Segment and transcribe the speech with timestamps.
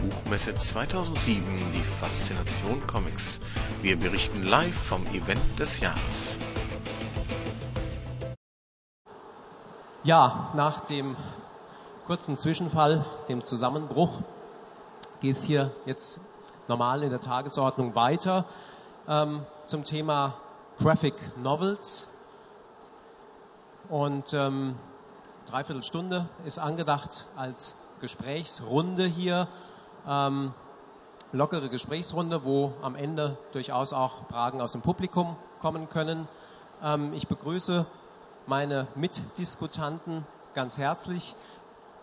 [0.00, 3.40] Buchmesse 2007 die Faszination Comics.
[3.82, 6.40] Wir berichten live vom Event des Jahres.
[10.02, 11.16] Ja, nach dem
[12.06, 14.22] kurzen Zwischenfall, dem Zusammenbruch,
[15.20, 16.18] geht es hier jetzt
[16.66, 18.46] normal in der Tagesordnung weiter
[19.06, 20.34] ähm, zum Thema
[20.78, 22.06] Graphic Novels.
[23.90, 24.76] Und ähm,
[25.44, 29.46] dreiviertel Stunde ist angedacht als Gesprächsrunde hier.
[30.08, 30.52] Ähm,
[31.32, 36.28] lockere Gesprächsrunde, wo am Ende durchaus auch Fragen aus dem Publikum kommen können.
[36.82, 37.86] Ähm, ich begrüße
[38.46, 41.36] meine Mitdiskutanten ganz herzlich.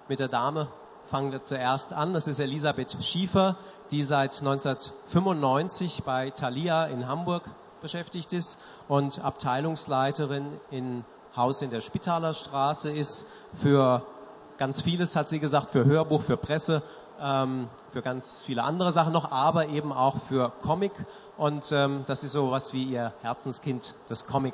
[0.08, 0.68] Mit der Dame
[1.08, 2.14] fangen wir zuerst an.
[2.14, 3.58] Das ist Elisabeth Schiefer,
[3.92, 7.50] die seit 1995 bei Thalia in Hamburg
[7.82, 11.04] beschäftigt ist und Abteilungsleiterin in
[11.36, 13.28] Haus in der Spitaler Straße ist
[13.62, 14.04] für
[14.58, 16.82] ganz vieles, hat sie gesagt, für Hörbuch, für Presse,
[17.22, 20.92] ähm, für ganz viele andere Sachen noch, aber eben auch für Comic.
[21.38, 24.54] Und ähm, das ist so was wie ihr Herzenskind, das Comic.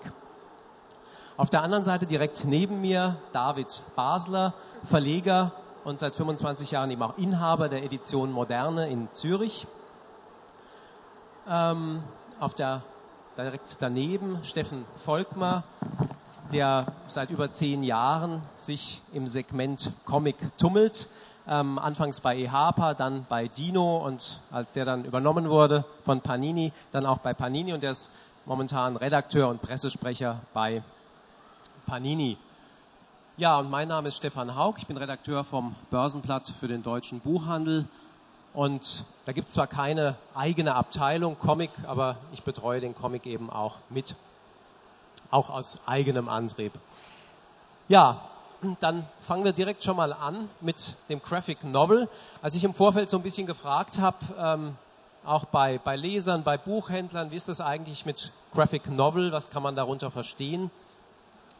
[1.35, 4.53] Auf der anderen Seite direkt neben mir David Basler,
[4.85, 5.51] Verleger
[5.83, 9.67] und seit 25 Jahren eben auch Inhaber der Edition Moderne in Zürich.
[11.49, 12.03] Ähm,
[12.39, 12.83] auf der
[13.37, 15.63] direkt daneben Steffen Volkmar,
[16.51, 21.09] der seit über zehn Jahren sich im Segment Comic tummelt.
[21.45, 26.71] Ähm, anfangs bei EHAPA, dann bei Dino und als der dann übernommen wurde von Panini,
[26.91, 28.09] dann auch bei Panini und der ist
[28.45, 30.83] momentan Redakteur und Pressesprecher bei
[31.85, 32.37] Panini.
[33.35, 37.19] Ja, und mein Name ist Stefan Haug, ich bin Redakteur vom Börsenblatt für den deutschen
[37.19, 37.87] Buchhandel
[38.53, 43.49] und da gibt es zwar keine eigene Abteilung Comic, aber ich betreue den Comic eben
[43.49, 44.15] auch mit
[45.29, 46.73] auch aus eigenem Antrieb.
[47.89, 48.21] Ja,
[48.79, 52.09] dann fangen wir direkt schon mal an mit dem Graphic Novel.
[52.41, 54.75] Als ich im Vorfeld so ein bisschen gefragt habe, ähm,
[55.25, 59.63] auch bei, bei Lesern, bei Buchhändlern, wie ist das eigentlich mit Graphic Novel, was kann
[59.63, 60.69] man darunter verstehen?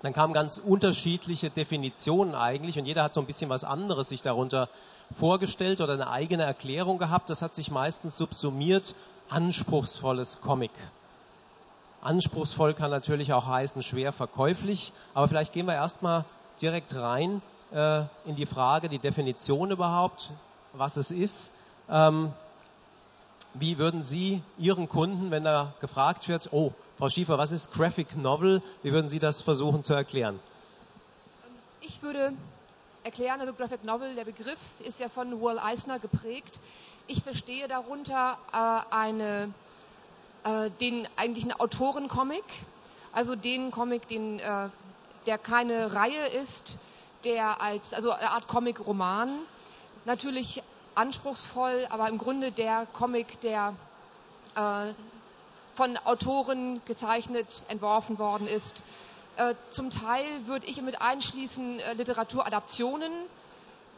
[0.02, 4.22] Dann kamen ganz unterschiedliche Definitionen eigentlich und jeder hat so ein bisschen was anderes sich
[4.22, 4.68] darunter
[5.14, 7.30] vorgestellt oder eine eigene Erklärung gehabt.
[7.30, 8.96] Das hat sich meistens subsumiert,
[9.30, 10.72] anspruchsvolles Comic.
[12.02, 16.26] Anspruchsvoll kann natürlich auch heißen schwer verkäuflich, aber vielleicht gehen wir erstmal
[16.62, 17.42] direkt rein
[17.72, 20.32] äh, in die Frage, die Definition überhaupt,
[20.74, 21.52] was es ist.
[21.90, 22.34] Ähm,
[23.54, 28.16] wie würden Sie Ihren Kunden, wenn da gefragt wird, oh, Frau Schiefer, was ist Graphic
[28.16, 30.40] Novel, wie würden Sie das versuchen zu erklären?
[31.82, 32.34] Ich würde
[33.04, 36.60] erklären, also Graphic Novel, der Begriff ist ja von Wall Eisner geprägt.
[37.08, 39.54] Ich verstehe darunter äh, eine
[40.44, 42.44] äh, den eigentlichen Autorencomic,
[43.12, 44.70] also den Comic, den, äh,
[45.26, 46.78] der keine Reihe ist,
[47.24, 49.30] der als, also eine Art Comic-Roman,
[50.06, 50.62] natürlich
[50.96, 53.74] anspruchsvoll, aber im Grunde der Comic, der
[54.56, 54.94] äh,
[55.76, 58.84] von Autoren gezeichnet, entworfen worden ist.
[59.38, 63.12] Äh, zum Teil würde ich mit einschließen äh, Literaturadaptionen.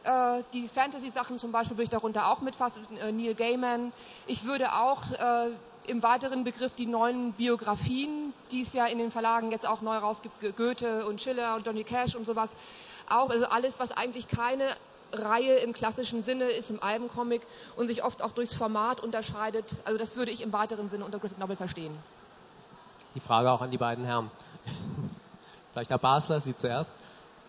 [0.04, 3.92] Äh, die Fantasy-Sachen zum Beispiel würde ich darunter auch mitfassen, äh, Neil Gaiman.
[4.26, 5.50] Ich würde auch äh,
[5.86, 9.96] im weiteren Begriff die neuen Biografien, die es ja in den Verlagen jetzt auch neu
[9.96, 12.50] rausgibt, Goethe und Schiller und Johnny Cash und sowas,
[13.08, 14.76] auch, also alles, was eigentlich keine
[15.12, 17.42] Reihe im klassischen Sinne ist im Albencomic
[17.76, 19.76] und sich oft auch durchs Format unterscheidet.
[19.84, 21.94] Also das würde ich im weiteren Sinne unter Graphic Novel verstehen.
[23.14, 24.30] Die Frage auch an die beiden Herren.
[25.72, 26.90] Vielleicht Herr Basler, Sie zuerst.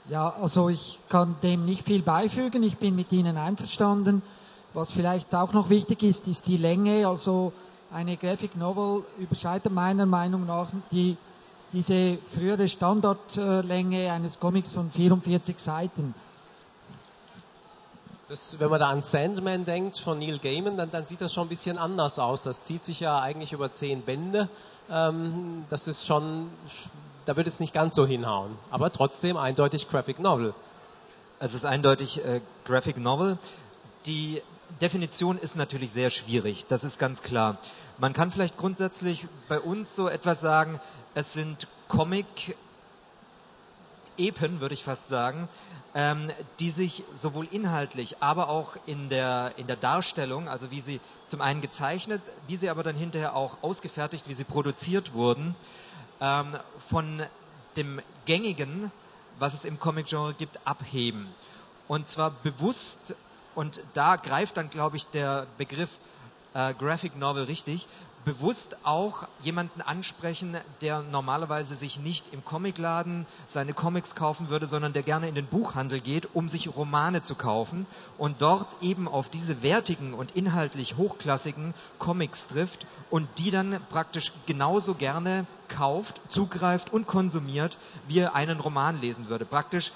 [0.09, 2.63] Ja, also ich kann dem nicht viel beifügen.
[2.63, 4.21] Ich bin mit Ihnen einverstanden.
[4.73, 7.07] Was vielleicht auch noch wichtig ist, ist die Länge.
[7.07, 7.51] Also
[7.91, 11.17] eine Graphic Novel überschreitet meiner Meinung nach die,
[11.73, 16.13] diese frühere Standardlänge eines Comics von 44 Seiten.
[18.29, 21.45] Das, wenn man da an Sandman denkt von Neil Gaiman, dann, dann, sieht das schon
[21.45, 22.43] ein bisschen anders aus.
[22.43, 24.49] Das zieht sich ja eigentlich über zehn Bände.
[24.91, 26.49] Ähm, das ist schon,
[27.25, 28.57] da wird es nicht ganz so hinhauen.
[28.69, 30.53] Aber trotzdem eindeutig Graphic Novel.
[31.39, 33.37] Also es ist eindeutig äh, Graphic Novel.
[34.05, 34.41] Die
[34.81, 37.57] Definition ist natürlich sehr schwierig, das ist ganz klar.
[37.97, 40.79] Man kann vielleicht grundsätzlich bei uns so etwas sagen,
[41.15, 42.55] es sind Comic
[44.17, 45.47] Epen, würde ich fast sagen,
[45.95, 50.99] ähm, die sich sowohl inhaltlich, aber auch in der, in der Darstellung, also wie sie
[51.27, 55.55] zum einen gezeichnet, wie sie aber dann hinterher auch ausgefertigt, wie sie produziert wurden,
[56.19, 56.57] ähm,
[56.89, 57.23] von
[57.75, 58.91] dem gängigen,
[59.39, 61.27] was es im Comic-Genre gibt, abheben.
[61.87, 63.15] Und zwar bewusst
[63.57, 65.97] und da greift dann, glaube ich, der Begriff
[66.53, 67.87] äh, Graphic Novel richtig,
[68.23, 74.93] bewusst auch jemanden ansprechen, der normalerweise sich nicht im Comicladen seine Comics kaufen würde, sondern
[74.93, 77.87] der gerne in den Buchhandel geht, um sich Romane zu kaufen
[78.19, 84.33] und dort eben auf diese wertigen und inhaltlich hochklassigen Comics trifft und die dann praktisch
[84.45, 89.45] genauso gerne kauft, zugreift und konsumiert, wie er einen Roman lesen würde.
[89.45, 89.93] Praktisch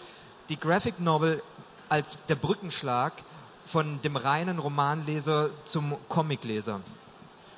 [0.50, 1.44] die Graphic Novel
[1.90, 3.22] als der Brückenschlag
[3.66, 6.80] von dem reinen Romanleser zum Comicleser.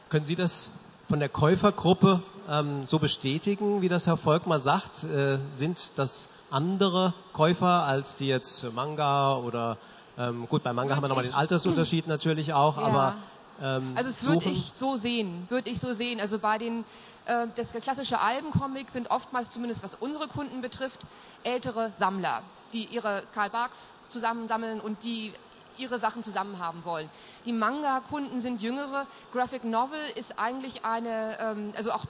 [0.10, 0.70] Können Sie das
[1.10, 5.04] von der Käufergruppe ähm, so bestätigen, wie das Herr Volkmar sagt?
[5.04, 9.78] Äh, sind das andere Käufer als die jetzt Manga oder
[10.18, 12.84] ähm, gut, bei Manga Würde haben wir nochmal den Altersunterschied natürlich auch, Ja.
[12.84, 13.16] aber
[13.62, 16.20] ähm, Also es würde ich so sehen, würde ich so sehen.
[16.20, 16.86] Also bei den
[17.26, 21.00] äh, das klassische Albencomic sind oftmals zumindest was unsere Kunden betrifft
[21.44, 25.34] ältere Sammler, die ihre Karl Barks zusammensammeln und die
[25.78, 27.10] ihre Sachen zusammen haben wollen.
[27.46, 29.06] Die Manga-Kunden sind jüngere.
[29.32, 32.06] Graphic Novel ist eigentlich eine, ähm, also auch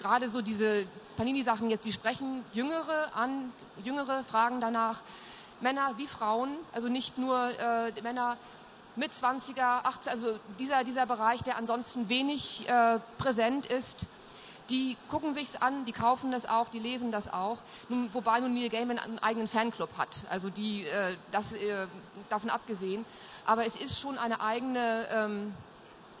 [0.00, 3.52] gerade so diese Panini-Sachen jetzt, die sprechen Jüngere an,
[3.84, 5.02] Jüngere fragen danach,
[5.60, 8.36] Männer wie Frauen, also nicht nur äh, Männer
[8.96, 14.06] mit 20er, 18, also dieser, dieser Bereich, der ansonsten wenig äh, präsent ist,
[14.70, 17.58] die gucken sich's an, die kaufen das auch, die lesen das auch.
[17.88, 21.86] Nun, wobei nun Neil Gaiman einen eigenen Fanclub hat, also die äh, das äh,
[22.28, 23.04] davon abgesehen.
[23.44, 25.54] Aber es ist schon eine eigene, ähm,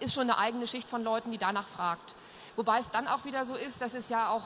[0.00, 2.14] ist schon eine eigene Schicht von Leuten, die danach fragt.
[2.56, 4.42] Wobei es dann auch wieder so ist, dass es ja auch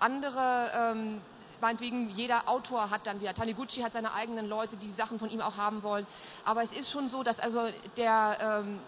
[0.00, 1.20] andere, ähm,
[1.60, 5.40] meinetwegen jeder Autor hat dann wieder, Taniguchi hat seine eigenen Leute, die Sachen von ihm
[5.40, 6.06] auch haben wollen.
[6.44, 8.78] Aber es ist schon so, dass also der ähm,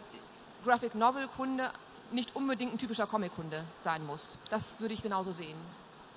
[0.64, 1.70] Graphic Novel Kunde
[2.12, 4.38] nicht unbedingt ein typischer Comic-Kunde sein muss.
[4.50, 5.56] Das würde ich genauso sehen.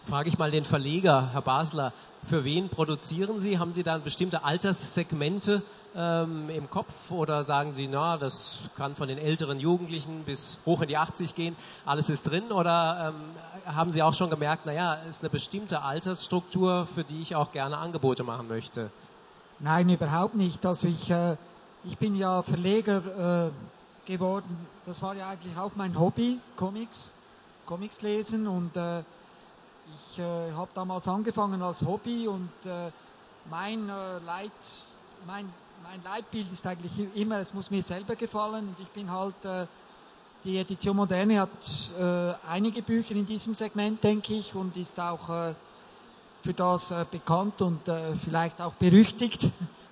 [0.07, 1.93] Frage ich mal den Verleger, Herr Basler,
[2.29, 3.57] für wen produzieren Sie?
[3.57, 5.61] Haben Sie da bestimmte Alterssegmente
[5.95, 10.81] ähm, im Kopf oder sagen Sie, na, das kann von den älteren Jugendlichen bis hoch
[10.81, 11.55] in die 80 gehen,
[11.85, 12.51] alles ist drin?
[12.51, 17.35] Oder ähm, haben Sie auch schon gemerkt, naja, ist eine bestimmte Altersstruktur, für die ich
[17.35, 18.89] auch gerne Angebote machen möchte?
[19.59, 20.65] Nein, überhaupt nicht.
[20.65, 21.37] Also ich, äh,
[21.85, 23.51] ich bin ja Verleger äh,
[24.05, 24.67] geworden.
[24.85, 27.11] Das war ja eigentlich auch mein Hobby, Comics,
[27.65, 32.91] Comics lesen und äh, ich äh, habe damals angefangen als Hobby und äh,
[33.49, 34.51] mein äh, Leit,
[35.25, 35.49] mein,
[35.83, 39.65] mein Leitbild ist eigentlich immer, es muss mir selber gefallen und ich bin halt äh,
[40.43, 41.49] die Edition Moderne hat
[41.97, 45.53] äh, einige Bücher in diesem Segment, denke ich, und ist auch
[46.41, 47.79] für das bekannt und
[48.25, 49.43] vielleicht auch berüchtigt.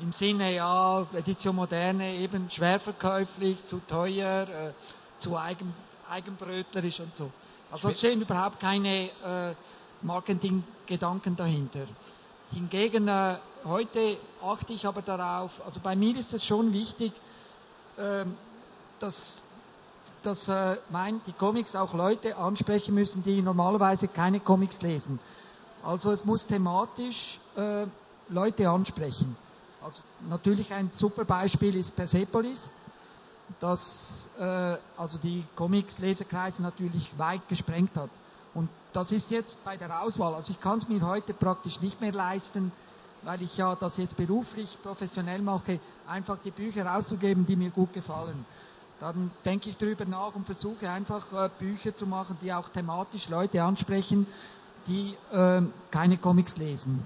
[0.00, 4.72] Im Sinne, ja, Edition Moderne eben schwer verkäuflich, zu teuer, äh,
[5.18, 5.74] zu eigen,
[6.08, 7.30] eigenbrötlerisch und so.
[7.70, 9.54] Also es stehen überhaupt keine äh,
[10.02, 11.86] Marketinggedanken dahinter.
[12.52, 17.12] Hingegen äh, heute achte ich aber darauf, also bei mir ist es schon wichtig,
[17.98, 18.36] ähm,
[19.00, 19.42] dass,
[20.22, 25.18] dass äh, mein, die Comics auch Leute ansprechen müssen, die normalerweise keine Comics lesen.
[25.84, 27.86] Also es muss thematisch äh,
[28.28, 29.36] Leute ansprechen.
[29.88, 32.68] Also natürlich ein super Beispiel ist Persepolis,
[33.58, 34.42] das äh,
[34.98, 38.10] also die Comics-Leserkreise natürlich weit gesprengt hat.
[38.52, 42.02] Und das ist jetzt bei der Auswahl, also ich kann es mir heute praktisch nicht
[42.02, 42.70] mehr leisten,
[43.22, 47.94] weil ich ja das jetzt beruflich professionell mache, einfach die Bücher auszugeben, die mir gut
[47.94, 48.44] gefallen.
[49.00, 53.30] Dann denke ich darüber nach und versuche einfach äh, Bücher zu machen, die auch thematisch
[53.30, 54.26] Leute ansprechen,
[54.86, 57.02] die äh, keine Comics lesen.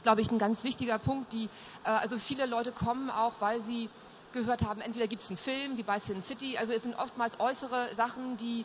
[0.00, 1.30] Das ist, glaube ich, ein ganz wichtiger Punkt.
[1.34, 1.44] Die,
[1.84, 3.90] äh, also viele Leute kommen auch, weil sie
[4.32, 7.38] gehört haben, entweder gibt es einen Film, wie bei Sin City, also es sind oftmals
[7.38, 8.64] äußere Sachen, die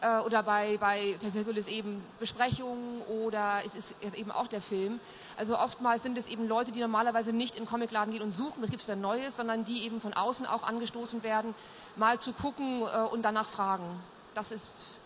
[0.00, 5.00] äh, oder bei, bei Persepolis eben Besprechungen oder es ist eben auch der Film.
[5.36, 8.62] Also oftmals sind es eben Leute, die normalerweise nicht in den Comicladen gehen und suchen,
[8.62, 11.52] was gibt es da Neues, sondern die eben von außen auch angestoßen werden,
[11.96, 13.98] mal zu gucken äh, und danach fragen.
[14.34, 15.00] Das ist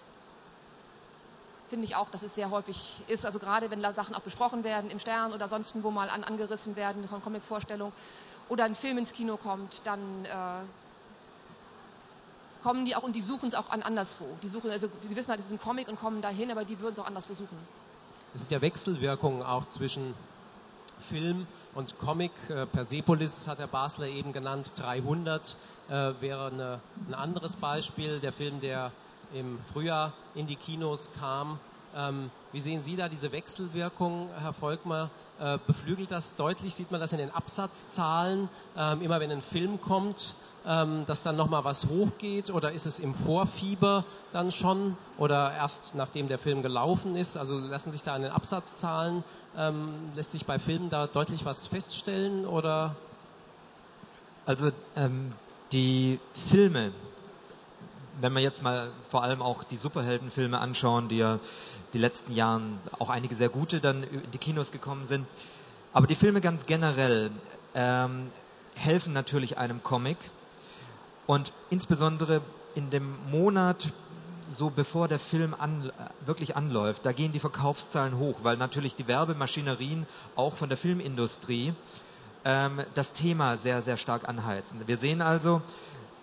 [1.71, 3.25] finde ich auch, dass es sehr häufig ist.
[3.25, 6.25] Also gerade wenn da Sachen auch besprochen werden im Stern oder sonst wo mal an,
[6.25, 7.93] angerissen werden von Comic-Vorstellung
[8.49, 10.62] oder ein Film ins Kino kommt, dann äh,
[12.62, 14.27] kommen die auch und die suchen es auch an anderswo.
[14.43, 16.79] Die suchen, also die wissen halt, es ist ein Comic und kommen dahin, aber die
[16.81, 17.57] würden es auch anderswo suchen.
[18.35, 20.15] Es sind ja Wechselwirkungen auch zwischen
[21.00, 22.33] Film und Comic.
[22.49, 24.73] Äh, Persepolis hat der Basler eben genannt.
[24.77, 25.57] 300
[25.89, 28.19] äh, wäre eine, ein anderes Beispiel.
[28.19, 28.91] Der Film, der
[29.32, 31.58] im Frühjahr in die Kinos kam.
[31.94, 35.10] Ähm, wie sehen Sie da diese Wechselwirkung, Herr Volkmar?
[35.40, 36.75] Äh, beflügelt das deutlich?
[36.75, 38.49] Sieht man das in den Absatzzahlen?
[38.76, 40.34] Ähm, immer wenn ein Film kommt,
[40.66, 42.50] ähm, dass dann nochmal was hochgeht?
[42.50, 44.96] Oder ist es im Vorfieber dann schon?
[45.16, 47.37] Oder erst nachdem der Film gelaufen ist?
[47.37, 49.25] Also lassen sich da an den Absatzzahlen,
[49.56, 52.46] ähm, lässt sich bei Filmen da deutlich was feststellen?
[52.46, 52.96] Oder
[54.44, 55.32] Also ähm,
[55.72, 56.92] die Filme
[58.23, 61.39] wenn wir jetzt mal vor allem auch die Superheldenfilme anschauen, die ja
[61.93, 65.27] die letzten Jahren auch einige sehr gute dann in die Kinos gekommen sind.
[65.93, 67.31] Aber die Filme ganz generell
[67.75, 68.31] ähm,
[68.75, 70.19] helfen natürlich einem Comic
[71.27, 72.43] und insbesondere
[72.75, 73.93] in dem Monat
[74.53, 75.93] so bevor der Film an,
[76.25, 81.73] wirklich anläuft, da gehen die Verkaufszahlen hoch, weil natürlich die Werbemaschinerien auch von der Filmindustrie
[82.45, 84.83] ähm, das Thema sehr, sehr stark anheizen.
[84.87, 85.62] Wir sehen also,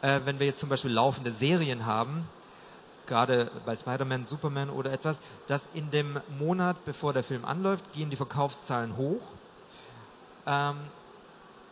[0.01, 2.27] äh, wenn wir jetzt zum Beispiel laufende Serien haben,
[3.07, 8.09] gerade bei Spider-Man, Superman oder etwas, dass in dem Monat, bevor der Film anläuft, gehen
[8.09, 9.21] die Verkaufszahlen hoch,
[10.45, 10.75] ähm,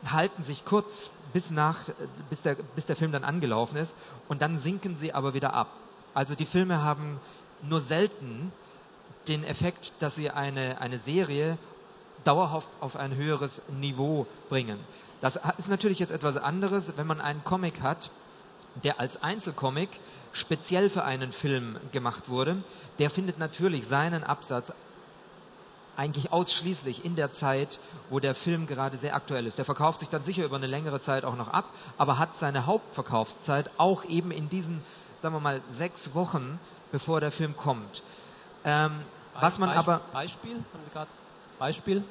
[0.05, 1.89] halten sich kurz bis nach,
[2.29, 3.95] bis der, bis der Film dann angelaufen ist
[4.27, 5.67] und dann sinken sie aber wieder ab.
[6.13, 7.19] Also die Filme haben
[7.61, 8.51] nur selten
[9.27, 11.57] den Effekt, dass sie eine, eine Serie
[12.25, 14.79] dauerhaft auf ein höheres Niveau bringen.
[15.21, 18.11] Das ist natürlich jetzt etwas anderes, wenn man einen Comic hat,
[18.83, 19.89] der als Einzelcomic
[20.33, 22.57] speziell für einen Film gemacht wurde.
[22.99, 24.73] Der findet natürlich seinen Absatz
[25.95, 27.79] eigentlich ausschließlich in der Zeit,
[28.09, 29.57] wo der Film gerade sehr aktuell ist.
[29.57, 32.65] Der verkauft sich dann sicher über eine längere Zeit auch noch ab, aber hat seine
[32.65, 34.83] Hauptverkaufszeit auch eben in diesen
[35.25, 36.59] sagen wir mal, sechs Wochen,
[36.91, 38.03] bevor der Film kommt.
[38.63, 38.91] Ähm,
[39.39, 40.01] was man Beisp aber.
[40.13, 40.55] Beispiel?
[40.55, 41.09] Haben Sie gerade
[41.59, 42.03] Beispiel?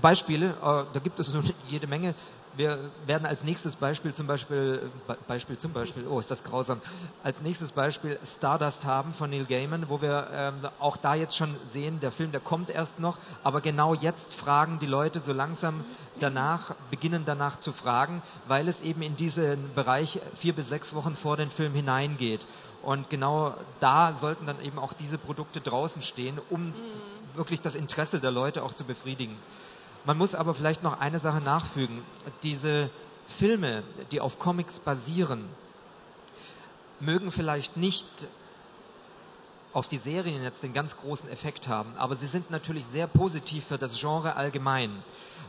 [0.00, 1.34] Beispiele, äh, da gibt es
[1.68, 2.14] jede Menge.
[2.54, 6.82] Wir werden als nächstes Beispiel zum Beispiel, Be Beispiel zum Beispiel, oh, ist das grausam,
[7.22, 11.56] als nächstes Beispiel Stardust haben von Neil Gaiman, wo wir ähm, auch da jetzt schon
[11.72, 15.82] sehen, der Film, der kommt erst noch, aber genau jetzt fragen die Leute so langsam
[16.20, 21.16] danach, beginnen danach zu fragen, weil es eben in diesen Bereich vier bis sechs Wochen
[21.16, 22.46] vor den Film hineingeht.
[22.82, 26.74] Und genau da sollten dann eben auch diese Produkte draußen stehen, um mhm.
[27.34, 29.38] Wirklich das Interesse der Leute auch zu befriedigen.
[30.04, 32.02] Man muss aber vielleicht noch eine Sache nachfügen.
[32.42, 32.90] Diese
[33.26, 35.48] Filme, die auf Comics basieren,
[36.98, 38.28] mögen vielleicht nicht
[39.72, 43.64] auf die Serien jetzt den ganz großen Effekt haben, aber sie sind natürlich sehr positiv
[43.64, 45.02] für das Genre allgemein,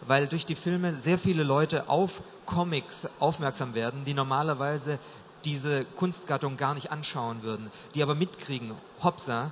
[0.06, 4.98] weil durch die Filme sehr viele Leute auf Comics aufmerksam werden, die normalerweise
[5.44, 8.74] diese Kunstgattung gar nicht anschauen würden, die aber mitkriegen,
[9.04, 9.52] hopsa,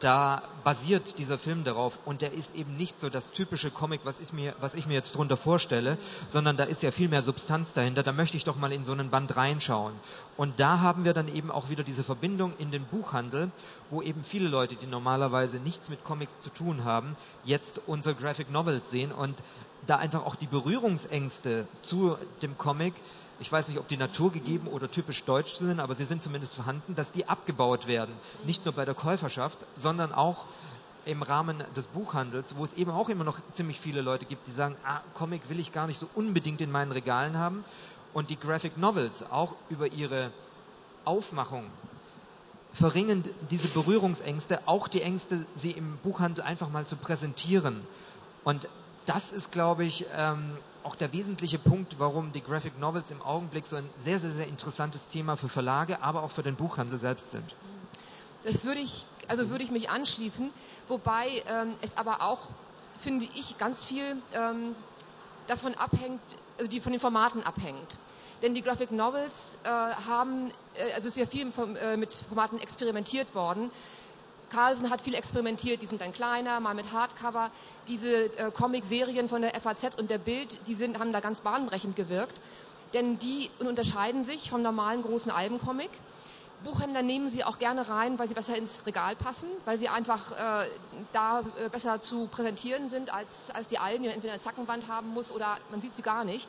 [0.00, 4.18] da basiert dieser Film darauf und der ist eben nicht so das typische Comic, was,
[4.18, 7.72] ist mir, was ich mir jetzt drunter vorstelle, sondern da ist ja viel mehr Substanz
[7.72, 8.02] dahinter.
[8.02, 9.92] Da möchte ich doch mal in so einen Band reinschauen.
[10.36, 13.50] Und da haben wir dann eben auch wieder diese Verbindung in den Buchhandel,
[13.90, 18.50] wo eben viele Leute, die normalerweise nichts mit Comics zu tun haben, jetzt unsere Graphic
[18.50, 19.36] Novels sehen und
[19.86, 22.94] da einfach auch die Berührungsängste zu dem Comic
[23.40, 26.94] ich weiß nicht, ob die naturgegeben oder typisch deutsch sind, aber sie sind zumindest vorhanden,
[26.94, 28.14] dass die abgebaut werden.
[28.44, 30.44] Nicht nur bei der Käuferschaft, sondern auch
[31.06, 34.52] im Rahmen des Buchhandels, wo es eben auch immer noch ziemlich viele Leute gibt, die
[34.52, 37.64] sagen, ah, Comic will ich gar nicht so unbedingt in meinen Regalen haben.
[38.12, 40.30] Und die Graphic Novels auch über ihre
[41.04, 41.64] Aufmachung
[42.72, 47.80] verringern diese Berührungsängste, auch die Ängste, sie im Buchhandel einfach mal zu präsentieren.
[48.44, 48.68] Und
[49.06, 53.66] das ist, glaube ich, ähm, auch der wesentliche Punkt, warum die Graphic Novels im Augenblick
[53.66, 57.30] so ein sehr, sehr, sehr interessantes Thema für Verlage, aber auch für den Buchhandel selbst
[57.30, 57.54] sind.
[58.42, 60.50] Das würde ich, also würde ich mich anschließen,
[60.88, 62.48] wobei ähm, es aber auch,
[62.98, 64.74] finde ich, ganz viel ähm,
[65.46, 66.20] davon abhängt,
[66.58, 67.98] also die von den Formaten abhängt.
[68.42, 73.70] Denn die Graphic Novels äh, haben, äh, also sehr viel äh, mit Formaten experimentiert worden.
[74.50, 77.50] Carlsen hat viel experimentiert, die sind dann kleiner, mal mit Hardcover.
[77.88, 81.96] Diese äh, Comic-Serien von der FAZ und der Bild, die sind, haben da ganz bahnbrechend
[81.96, 82.40] gewirkt.
[82.92, 85.90] Denn die unterscheiden sich vom normalen großen Albencomic.
[86.64, 90.32] Buchhändler nehmen sie auch gerne rein, weil sie besser ins Regal passen, weil sie einfach
[90.32, 90.68] äh,
[91.12, 94.88] da äh, besser zu präsentieren sind als, als die Alben, die man entweder eine Zackenwand
[94.88, 96.48] haben muss oder man sieht sie gar nicht.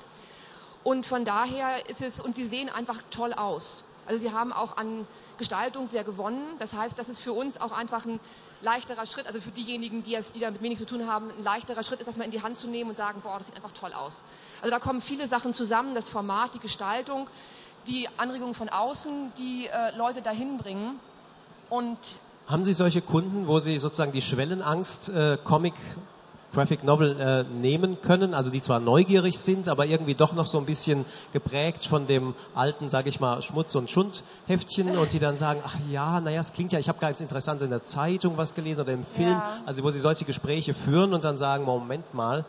[0.83, 3.85] Und von daher ist es, und sie sehen einfach toll aus.
[4.07, 5.07] Also sie haben auch an
[5.41, 6.43] Gestaltung sehr gewonnen.
[6.59, 8.19] Das heißt, das ist für uns auch einfach ein
[8.61, 11.81] leichterer Schritt, also für diejenigen, die, es, die damit wenig zu tun haben, ein leichterer
[11.83, 13.71] Schritt ist, das mal in die Hand zu nehmen und sagen, boah, das sieht einfach
[13.71, 14.23] toll aus.
[14.61, 17.27] Also da kommen viele Sachen zusammen, das Format, die Gestaltung,
[17.87, 20.99] die Anregungen von außen, die äh, Leute dahin bringen.
[21.71, 21.97] Und
[22.47, 25.73] haben Sie solche Kunden, wo Sie sozusagen die Schwellenangst äh, Comic
[26.53, 30.57] Graphic Novel äh, nehmen können, also die zwar neugierig sind, aber irgendwie doch noch so
[30.57, 35.37] ein bisschen geprägt von dem alten, sage ich mal, Schmutz- und Schundheftchen und die dann
[35.37, 38.53] sagen, ach ja, naja, es klingt ja, ich habe ganz interessant in der Zeitung was
[38.53, 39.59] gelesen oder im Film, ja.
[39.65, 42.43] also wo sie solche Gespräche führen und dann sagen, Moment mal.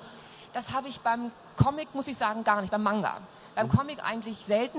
[0.52, 3.18] Das habe ich beim Comic, muss ich sagen, gar nicht, beim Manga.
[3.54, 3.70] Beim mhm.
[3.70, 4.78] Comic eigentlich selten,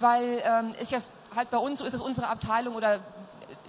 [0.00, 0.98] weil ähm, ist ja
[1.34, 3.00] halt bei uns, so ist es unsere Abteilung oder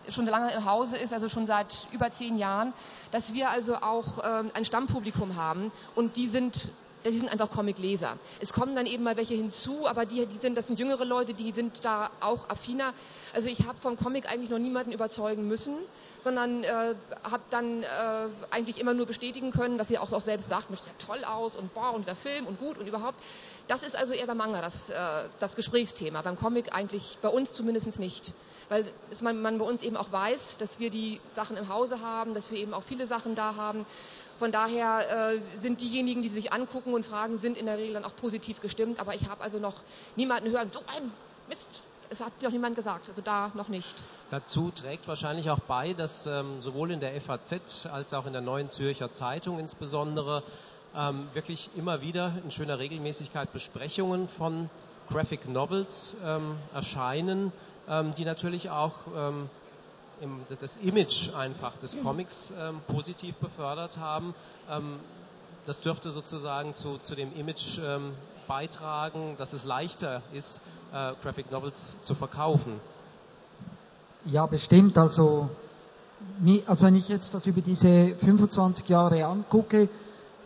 [0.10, 2.74] schon lange im Hause ist, also schon seit über zehn Jahren,
[3.12, 6.72] dass wir also auch ähm, ein Stammpublikum haben und die sind
[7.12, 8.18] die sind einfach Comicleser.
[8.40, 11.34] Es kommen dann eben mal welche hinzu, aber die, die sind, das sind jüngere Leute,
[11.34, 12.94] die sind da auch affiner.
[13.34, 15.76] Also ich habe vom Comic eigentlich noch niemanden überzeugen müssen,
[16.22, 17.88] sondern äh, habe dann äh,
[18.50, 21.56] eigentlich immer nur bestätigen können, dass sie auch, auch selbst sagt, das sieht toll aus
[21.56, 23.20] und boah, und der Film und gut und überhaupt.
[23.68, 24.96] Das ist also eher beim Manga das, äh,
[25.40, 28.34] das Gesprächsthema, beim Comic eigentlich bei uns zumindest nicht
[28.70, 28.86] weil
[29.22, 32.52] man, man, bei uns eben auch weiß, dass wir die Sachen im Hause haben, dass
[32.52, 33.86] wir eben auch viele Sachen da haben
[34.38, 38.06] von daher äh, sind diejenigen, die sich angucken und fragen, sind in der Regel dann
[38.06, 39.00] auch positiv gestimmt.
[39.00, 39.76] Aber ich habe also noch
[40.16, 41.12] niemanden hören, so ein
[41.48, 41.68] Mist,
[42.10, 43.96] es hat noch niemand gesagt, also da noch nicht.
[44.32, 48.42] Dazu trägt wahrscheinlich auch bei, dass ähm, sowohl in der FAZ als auch in der
[48.42, 50.44] Neuen Zürcher Zeitung insbesondere
[50.96, 54.70] ähm, wirklich immer wieder in schöner Regelmäßigkeit Besprechungen von
[55.10, 57.54] Graphic Novels ähm, erscheinen,
[58.18, 59.50] die natürlich auch ähm,
[60.60, 64.34] das Image einfach des Comics ähm, positiv befördert haben.
[64.70, 65.00] Ähm,
[65.66, 68.14] das dürfte sozusagen zu, zu dem Image ähm,
[68.48, 70.62] beitragen, dass es leichter ist,
[70.94, 72.80] äh, Graphic Novels zu verkaufen.
[74.26, 74.98] Ja, bestimmt.
[74.98, 75.50] Also,
[76.68, 79.90] also wenn ich jetzt das über diese 25 Jahre angucke,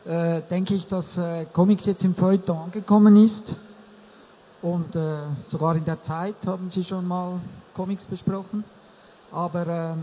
[0.05, 3.53] äh, denke ich, dass äh, Comics jetzt im Feuilleton angekommen ist.
[4.61, 7.39] Und äh, sogar in der Zeit haben Sie schon mal
[7.73, 8.63] Comics besprochen.
[9.31, 9.95] Aber äh,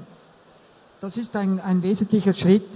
[1.01, 2.67] das ist ein, ein wesentlicher Schritt,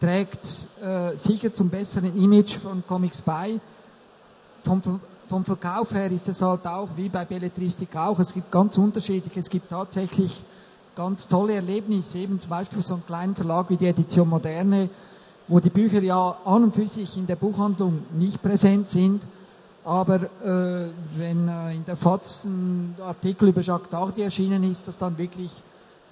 [0.00, 3.60] trägt äh, sicher zum besseren Image von Comics bei.
[4.64, 4.82] Vom,
[5.28, 8.18] vom Verkauf her ist es halt auch wie bei Belletristik auch.
[8.18, 9.36] Es gibt ganz unterschiedlich.
[9.36, 10.42] Es gibt tatsächlich
[10.96, 14.88] ganz tolle Erlebnisse, eben zum Beispiel so einen kleinen Verlag wie die Edition Moderne,
[15.46, 19.22] wo die Bücher ja an und für sich in der Buchhandlung nicht präsent sind.
[19.86, 24.98] Aber äh, wenn äh, in der FAZ ein Artikel über Jacques Tardy erschienen ist, dass
[24.98, 25.52] dann wirklich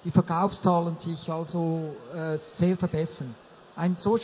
[0.05, 3.35] die Verkaufszahlen sich also äh, sehr verbessern.
[3.75, 4.17] Ein so,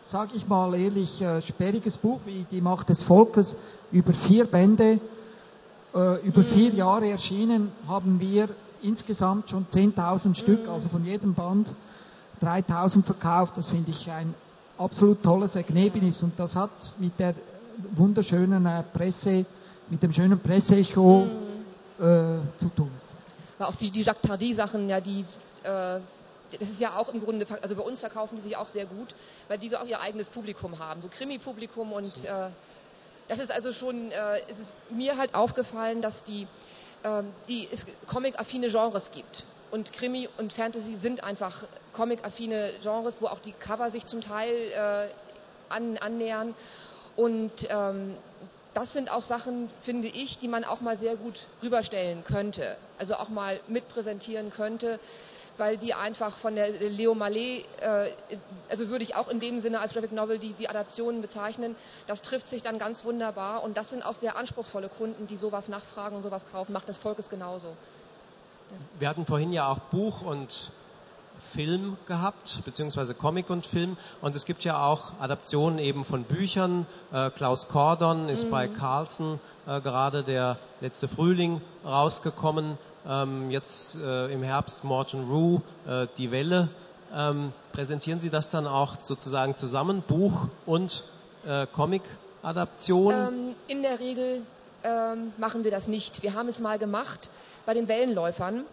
[0.00, 3.58] sage ich mal ehrlich, äh, sperriges Buch wie Die Macht des Volkes
[3.92, 5.00] über vier Bände,
[5.94, 6.44] äh, über mhm.
[6.44, 8.48] vier Jahre erschienen, haben wir
[8.80, 10.72] insgesamt schon 10.000 Stück, mhm.
[10.72, 11.74] also von jedem Band
[12.42, 13.58] 3.000 verkauft.
[13.58, 14.34] Das finde ich ein
[14.78, 17.34] absolut tolles Ergebnis und das hat mit der
[17.96, 19.44] wunderschönen äh, Presse,
[19.88, 21.26] mit dem schönen Presseecho
[21.98, 22.04] mhm.
[22.04, 22.90] äh, zu tun.
[23.58, 25.20] Aber auch die, die Jacques Tardy-Sachen, ja, die,
[25.62, 26.00] äh,
[26.58, 29.14] das ist ja auch im Grunde, also bei uns verkaufen die sich auch sehr gut,
[29.48, 32.50] weil diese auch ihr eigenes Publikum haben, so Krimi-Publikum und äh,
[33.28, 36.46] das ist also schon, äh, es ist mir halt aufgefallen, dass die,
[37.02, 39.44] äh, die es Comic-affine Genres gibt.
[39.70, 44.54] Und Krimi und Fantasy sind einfach Comic-affine Genres, wo auch die Cover sich zum Teil
[44.54, 45.08] äh,
[45.68, 46.54] an, annähern.
[47.18, 48.14] Und ähm,
[48.74, 52.76] das sind auch Sachen, finde ich, die man auch mal sehr gut rüberstellen könnte.
[52.96, 55.00] Also auch mal mitpräsentieren könnte,
[55.56, 58.10] weil die einfach von der Leo Mallet, äh,
[58.68, 61.74] also würde ich auch in dem Sinne als Graphic Novel die, die Adaptionen bezeichnen,
[62.06, 65.66] das trifft sich dann ganz wunderbar und das sind auch sehr anspruchsvolle Kunden, die sowas
[65.66, 67.74] nachfragen und sowas kaufen, macht das Volkes genauso.
[68.70, 70.70] Das Wir hatten vorhin ja auch Buch und
[71.54, 73.96] Film gehabt, beziehungsweise Comic und Film.
[74.20, 76.86] Und es gibt ja auch Adaptionen eben von Büchern.
[77.12, 78.50] Äh, Klaus Cordon ist mhm.
[78.50, 82.78] bei Carlsen äh, gerade der letzte Frühling rausgekommen.
[83.06, 86.68] Ähm, jetzt äh, im Herbst Morton Rue, äh, Die Welle.
[87.14, 91.04] Ähm, präsentieren Sie das dann auch sozusagen zusammen, Buch und
[91.46, 93.14] äh, Comic-Adaption?
[93.14, 94.42] Ähm, in der Regel
[94.84, 96.22] ähm, machen wir das nicht.
[96.22, 97.30] Wir haben es mal gemacht
[97.64, 98.64] bei den Wellenläufern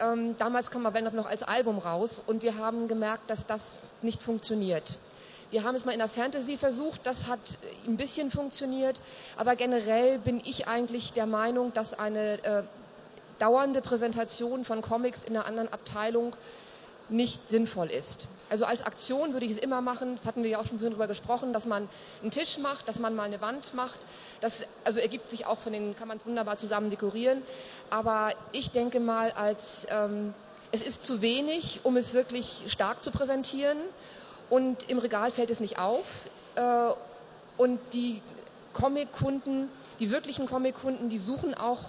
[0.00, 4.22] ähm, damals kam Avenov noch als Album raus und wir haben gemerkt, dass das nicht
[4.22, 4.98] funktioniert.
[5.50, 7.38] Wir haben es mal in der Fantasy versucht, das hat
[7.86, 9.00] ein bisschen funktioniert,
[9.36, 12.62] aber generell bin ich eigentlich der Meinung, dass eine äh,
[13.38, 16.34] dauernde Präsentation von Comics in einer anderen Abteilung
[17.08, 18.28] nicht sinnvoll ist.
[18.54, 21.08] Also als Aktion würde ich es immer machen, das hatten wir ja auch schon darüber
[21.08, 21.88] gesprochen, dass man
[22.22, 23.98] einen Tisch macht, dass man mal eine Wand macht.
[24.40, 27.42] Das also ergibt sich auch von den, kann man es wunderbar zusammen dekorieren.
[27.90, 30.34] Aber ich denke mal, als ähm,
[30.70, 33.78] es ist zu wenig, um es wirklich stark zu präsentieren.
[34.50, 36.04] Und im Regal fällt es nicht auf.
[36.54, 36.90] Äh,
[37.56, 38.22] und die
[38.72, 41.80] Comic-Kunden, die wirklichen Comic-Kunden, die suchen auch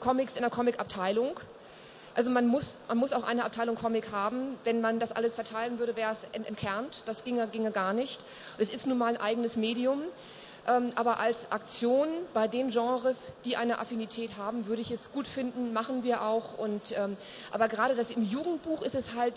[0.00, 1.38] Comics in der Comic-Abteilung.
[2.16, 4.56] Also man muss, man muss auch eine Abteilung Comic haben.
[4.64, 7.02] Wenn man das alles verteilen würde, wäre es entkernt.
[7.04, 8.18] Das ginge, ginge gar nicht.
[8.56, 10.00] Es ist nun mal ein eigenes Medium.
[10.66, 15.28] Ähm, aber als Aktion bei den Genres, die eine Affinität haben, würde ich es gut
[15.28, 16.56] finden, machen wir auch.
[16.56, 17.18] Und, ähm,
[17.52, 19.34] aber gerade das im Jugendbuch ist es halt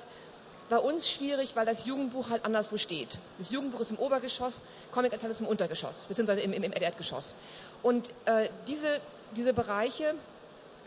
[0.69, 3.19] bei uns schwierig, weil das Jugendbuch halt anderswo steht.
[3.39, 4.63] Das Jugendbuch ist im Obergeschoss,
[4.93, 7.35] Comic-Abteilung ist im Untergeschoss, beziehungsweise im, im, im Erdgeschoss.
[7.83, 9.01] Und äh, diese,
[9.35, 10.15] diese Bereiche,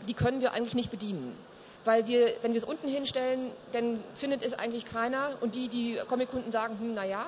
[0.07, 1.37] die können wir eigentlich nicht bedienen
[1.85, 5.99] weil wir, wenn wir es unten hinstellen, dann findet es eigentlich keiner und die, die
[6.07, 7.25] Comic-Kunden sagen, hm, naja,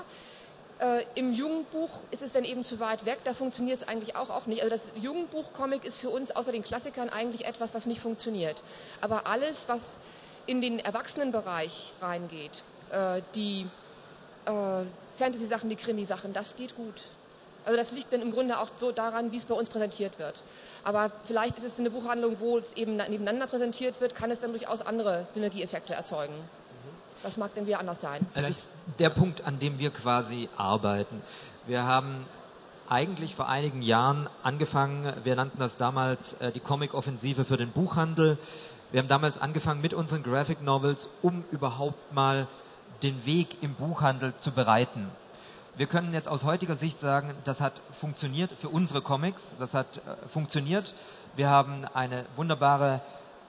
[0.80, 4.30] Äh, Im Jugendbuch ist es dann eben zu weit weg, da funktioniert es eigentlich auch,
[4.30, 4.62] auch nicht.
[4.62, 8.62] Also das Jugendbuch-Comic ist für uns außer den Klassikern eigentlich etwas, was nicht funktioniert.
[9.00, 10.00] Aber alles, was
[10.48, 13.68] in den Erwachsenenbereich reingeht, äh, die
[14.46, 14.84] äh,
[15.18, 17.04] Fantasy-Sachen, die Krimi-Sachen, das geht gut.
[17.66, 20.36] Also das liegt dann im Grunde auch so daran, wie es bei uns präsentiert wird.
[20.84, 24.52] Aber vielleicht ist es eine Buchhandlung, wo es eben nebeneinander präsentiert wird, kann es dann
[24.52, 26.34] durchaus andere Synergieeffekte erzeugen.
[27.24, 28.26] Das mag denn wieder anders sein.
[28.36, 31.24] Es ist der Punkt, an dem wir quasi arbeiten.
[31.66, 32.26] Wir haben
[32.88, 38.38] eigentlich vor einigen Jahren angefangen, wir nannten das damals äh, die Comic-Offensive für den Buchhandel.
[38.92, 42.48] Wir haben damals angefangen mit unseren Graphic Novels, um überhaupt mal
[43.02, 45.10] den Weg im Buchhandel zu bereiten.
[45.78, 49.98] Wir können jetzt aus heutiger Sicht sagen, das hat funktioniert für unsere Comics, das hat
[49.98, 50.94] äh, funktioniert.
[51.36, 53.02] Wir haben eine wunderbare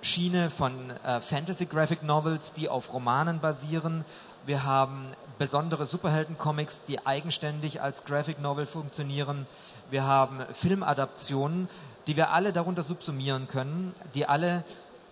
[0.02, 4.04] Schiene von äh, Fantasy Graphic Novels, die auf Romanen basieren.
[4.44, 9.46] Wir haben besondere Superhelden-Comics, die eigenständig als Graphic Novel funktionieren.
[9.90, 11.68] Wir haben Filmadaptionen,
[12.08, 14.64] die wir alle darunter subsumieren können, die alle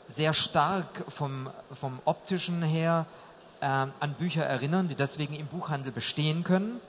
[0.08, 1.48] sehr stark vom,
[1.80, 3.06] vom optischen her
[3.60, 6.80] an Bücher erinnern, die deswegen im Buchhandel bestehen können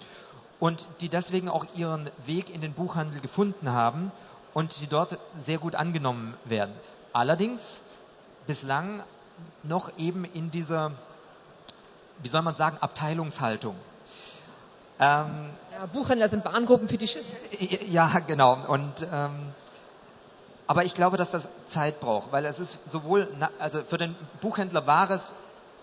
[0.60, 4.12] und die deswegen auch ihren Weg in den Buchhandel gefunden haben
[4.54, 6.74] und die dort sehr gut angenommen werden.
[7.14, 7.82] Allerdings
[8.48, 9.04] bislang
[9.64, 10.92] noch eben in dieser,
[12.22, 13.76] wie soll man sagen, Abteilungshaltung.
[15.00, 17.36] Ähm, ja, Buchhändler sind Warngruppen für die Schiss.
[17.90, 18.58] Ja, genau.
[18.68, 19.54] Und ähm,
[20.68, 23.28] aber ich glaube, dass das Zeit braucht, weil es ist sowohl,
[23.60, 25.34] also für den Buchhändler war es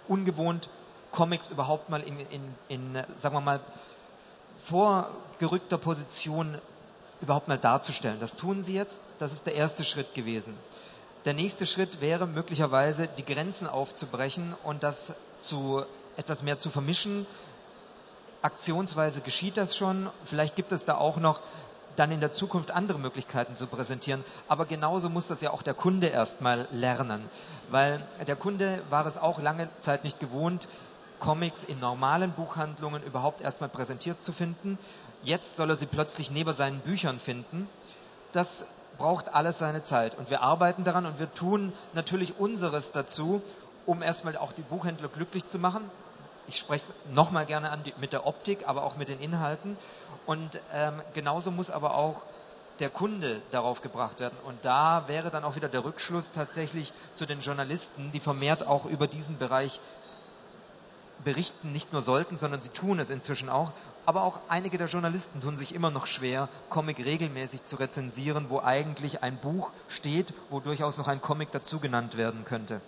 [0.08, 0.68] ungewohnt,
[1.10, 3.60] Comics überhaupt mal in, in, in sagen wir mal,
[4.64, 6.58] vorgerückter Position
[7.20, 8.18] überhaupt mal darzustellen.
[8.20, 8.96] Das tun sie jetzt.
[9.18, 10.56] Das ist der erste Schritt gewesen.
[11.24, 15.84] Der nächste Schritt wäre möglicherweise, die Grenzen aufzubrechen und das zu
[16.16, 17.26] etwas mehr zu vermischen.
[18.42, 20.10] Aktionsweise geschieht das schon.
[20.24, 21.40] Vielleicht gibt es da auch noch
[21.96, 24.24] dann in der Zukunft andere Möglichkeiten zu präsentieren.
[24.48, 27.22] Aber genauso muss das ja auch der Kunde erstmal lernen.
[27.70, 30.68] Weil der Kunde war es auch lange Zeit nicht gewohnt,
[31.18, 34.76] Comics in normalen Buchhandlungen überhaupt erstmal präsentiert zu finden.
[35.22, 37.68] Jetzt soll er sie plötzlich neben seinen Büchern finden.
[38.32, 38.66] Das
[38.98, 40.16] braucht alles seine Zeit.
[40.18, 43.40] Und wir arbeiten daran und wir tun natürlich unseres dazu,
[43.86, 45.88] um erstmal auch die Buchhändler glücklich zu machen.
[46.46, 49.76] Ich spreche es nochmal gerne an die, mit der Optik, aber auch mit den Inhalten.
[50.26, 52.22] Und ähm, genauso muss aber auch
[52.80, 54.38] der Kunde darauf gebracht werden.
[54.44, 58.86] Und da wäre dann auch wieder der Rückschluss tatsächlich zu den Journalisten, die vermehrt auch
[58.86, 59.80] über diesen Bereich
[61.22, 63.72] berichten, nicht nur sollten, sondern sie tun es inzwischen auch.
[64.04, 68.60] Aber auch einige der Journalisten tun sich immer noch schwer, Comic regelmäßig zu rezensieren, wo
[68.60, 72.80] eigentlich ein Buch steht, wo durchaus noch ein Comic dazu genannt werden könnte.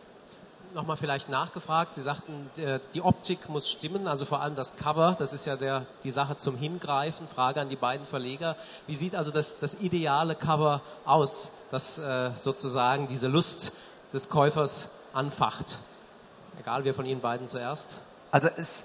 [0.75, 2.51] Nochmal vielleicht nachgefragt, Sie sagten,
[2.95, 6.37] die Optik muss stimmen, also vor allem das Cover, das ist ja der, die Sache
[6.37, 7.29] zum Hingreifen.
[7.29, 8.57] Frage an die beiden Verleger.
[8.89, 13.71] Wie sieht also das, das ideale Cover aus, das äh, sozusagen diese Lust
[14.13, 15.79] des Käufers anfacht?
[16.59, 18.01] Egal, wer von Ihnen beiden zuerst.
[18.33, 18.85] Also es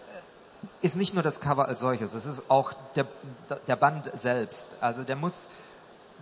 [0.83, 3.07] ist nicht nur das Cover als solches, es ist auch der,
[3.67, 4.67] der Band selbst.
[4.79, 5.49] Also der muss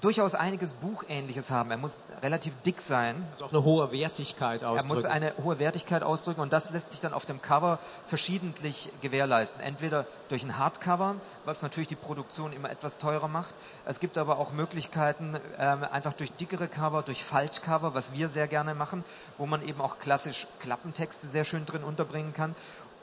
[0.01, 1.71] durchaus einiges Buchähnliches haben.
[1.71, 3.25] Er muss relativ dick sein.
[3.31, 4.91] Also auch eine hohe Wertigkeit ausdrücken.
[4.91, 8.89] Er muss eine hohe Wertigkeit ausdrücken und das lässt sich dann auf dem Cover verschiedentlich
[9.01, 9.61] gewährleisten.
[9.61, 13.53] Entweder durch ein Hardcover, was natürlich die Produktion immer etwas teurer macht.
[13.85, 18.47] Es gibt aber auch Möglichkeiten, ähm, einfach durch dickere Cover, durch Faltcover, was wir sehr
[18.47, 19.03] gerne machen,
[19.37, 22.55] wo man eben auch klassisch Klappentexte sehr schön drin unterbringen kann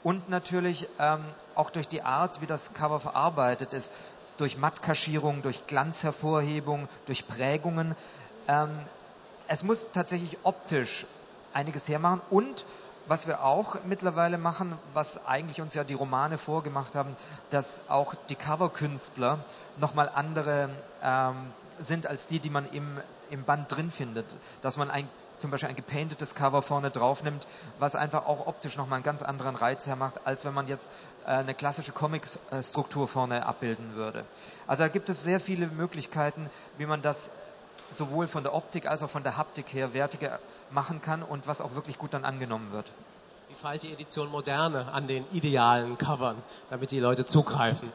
[0.05, 3.91] und natürlich ähm, auch durch die Art, wie das Cover verarbeitet ist,
[4.37, 7.95] durch Mattkaschierung, durch Glanzhervorhebung, durch Prägungen.
[8.47, 8.79] Ähm,
[9.47, 11.05] es muss tatsächlich optisch
[11.53, 12.65] einiges hermachen und
[13.07, 17.15] was wir auch mittlerweile machen, was eigentlich uns ja die Romane vorgemacht haben,
[17.51, 19.45] dass auch die Coverkünstler
[19.77, 20.69] nochmal andere
[21.03, 21.35] ähm,
[21.79, 24.25] sind als die, die man im, im Band drin findet.
[24.61, 25.07] Dass man ein
[25.39, 27.47] zum Beispiel ein gepaintetes Cover vorne drauf nimmt,
[27.79, 30.89] was einfach auch optisch nochmal einen ganz anderen Reiz hermacht, als wenn man jetzt
[31.25, 34.25] äh, eine klassische Comic-Struktur vorne abbilden würde.
[34.67, 37.29] Also da gibt es sehr viele Möglichkeiten, wie man das
[37.91, 40.39] sowohl von der Optik als auch von der Haptik her wertiger
[40.71, 42.91] machen kann und was auch wirklich gut dann angenommen wird.
[43.49, 46.37] Wie feilt die Edition Moderne an den idealen Covern,
[46.69, 47.91] damit die Leute zugreifen?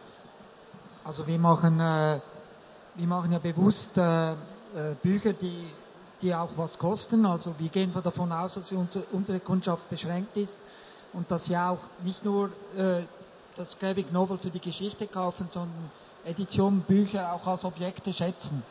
[1.05, 2.21] Also wir machen, äh,
[2.95, 4.37] wir machen ja bewusst äh, äh
[5.03, 5.71] Bücher, die
[6.23, 7.27] die auch was kosten.
[7.27, 10.59] Also wir gehen davon aus, dass unsere Kundschaft beschränkt ist
[11.13, 13.03] und dass sie auch nicht nur äh,
[13.57, 15.91] das Graphic Novel für die Geschichte kaufen, sondern
[16.25, 18.63] Editionen, Bücher auch als Objekte schätzen.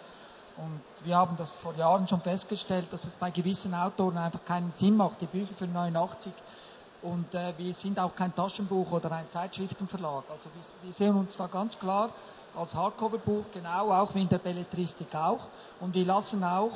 [0.58, 4.72] Und wir haben das vor Jahren schon festgestellt, dass es bei gewissen Autoren einfach keinen
[4.74, 6.34] Sinn macht, die Bücher für 89
[7.02, 10.24] Und äh, wir sind auch kein Taschenbuch oder ein Zeitschriftenverlag.
[10.30, 12.10] Also wir, wir sehen uns da ganz klar
[12.58, 15.48] als Hardcover-Buch, genau auch wie in der Belletristik auch.
[15.80, 16.72] Und wir lassen auch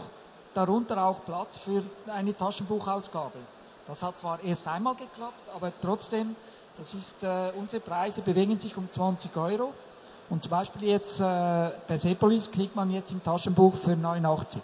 [0.53, 3.39] darunter auch Platz für eine Taschenbuchausgabe.
[3.87, 6.35] Das hat zwar erst einmal geklappt, aber trotzdem,
[6.77, 9.73] das ist, äh, unsere Preise bewegen sich um 20 Euro.
[10.29, 14.61] Und zum Beispiel jetzt äh, Persepolis kriegt man jetzt im Taschenbuch für 89.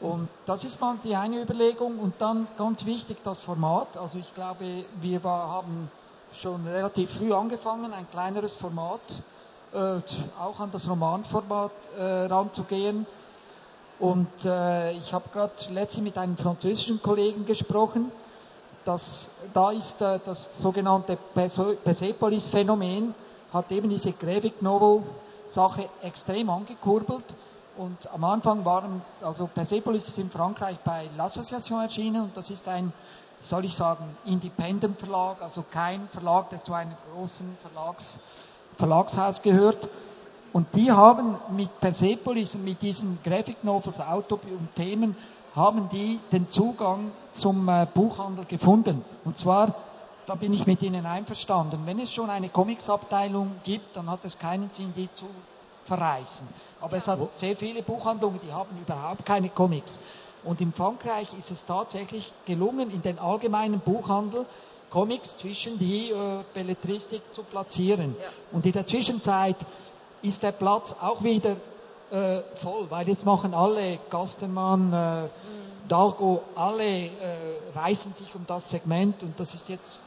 [0.00, 1.98] Und das ist mal die eine Überlegung.
[1.98, 3.96] Und dann ganz wichtig das Format.
[3.96, 5.90] Also ich glaube, wir war, haben
[6.34, 9.00] schon relativ früh angefangen, ein kleineres Format,
[9.72, 9.78] äh,
[10.38, 13.06] auch an das Romanformat äh, ranzugehen.
[13.98, 18.10] Und äh, ich habe gerade letztens mit einem französischen Kollegen gesprochen.
[18.86, 23.14] dass da ist äh, das sogenannte Persepolis-Phänomen,
[23.52, 27.24] hat eben diese Graphic Novel-Sache extrem angekurbelt.
[27.76, 32.66] Und am Anfang waren, also Persepolis ist in Frankreich bei L'Association erschienen und das ist
[32.68, 32.92] ein,
[33.42, 38.20] soll ich sagen, Independent Verlag, also kein Verlag, der zu einem großen Verlags,
[38.78, 39.88] Verlagshaus gehört.
[40.56, 45.14] Und die haben mit Persepolis und mit diesen Graphic Novels, Auto und Themen,
[45.54, 49.04] haben die den Zugang zum äh, Buchhandel gefunden.
[49.26, 49.74] Und zwar,
[50.24, 54.38] da bin ich mit Ihnen einverstanden, wenn es schon eine Comics-Abteilung gibt, dann hat es
[54.38, 55.26] keinen Sinn, die zu
[55.84, 56.48] verreißen.
[56.80, 60.00] Aber es hat sehr viele Buchhandlungen, die haben überhaupt keine Comics.
[60.42, 64.46] Und in Frankreich ist es tatsächlich gelungen, in den allgemeinen Buchhandel
[64.88, 68.14] Comics zwischen die äh, Belletristik zu platzieren.
[68.18, 68.28] Ja.
[68.52, 69.56] Und in der Zwischenzeit
[70.22, 71.56] ist der Platz auch wieder
[72.10, 75.28] äh, voll, weil jetzt machen alle Gastermann, äh, mhm.
[75.88, 77.10] Dargo, alle äh,
[77.74, 80.02] reißen sich um das Segment und das ist jetzt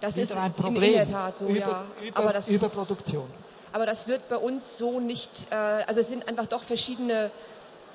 [0.00, 0.92] das wieder ist ein Problem.
[0.92, 1.84] In der Tat so, über, ja.
[2.02, 3.26] Über, Aber das, Überproduktion.
[3.72, 7.30] Aber das wird bei uns so nicht, äh, also es sind einfach doch verschiedene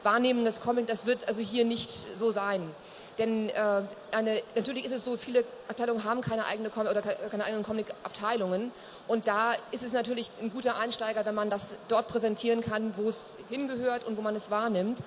[0.03, 2.69] Wahrnehmungen des Comic, das wird also hier nicht so sein.
[3.19, 7.43] Denn äh, eine, natürlich ist es so, viele Abteilungen haben keine eigene Com oder keine
[7.43, 8.71] eigenen Comic-Abteilungen.
[9.09, 13.09] Und da ist es natürlich ein guter Einsteiger, wenn man das dort präsentieren kann, wo
[13.09, 14.99] es hingehört und wo man es wahrnimmt.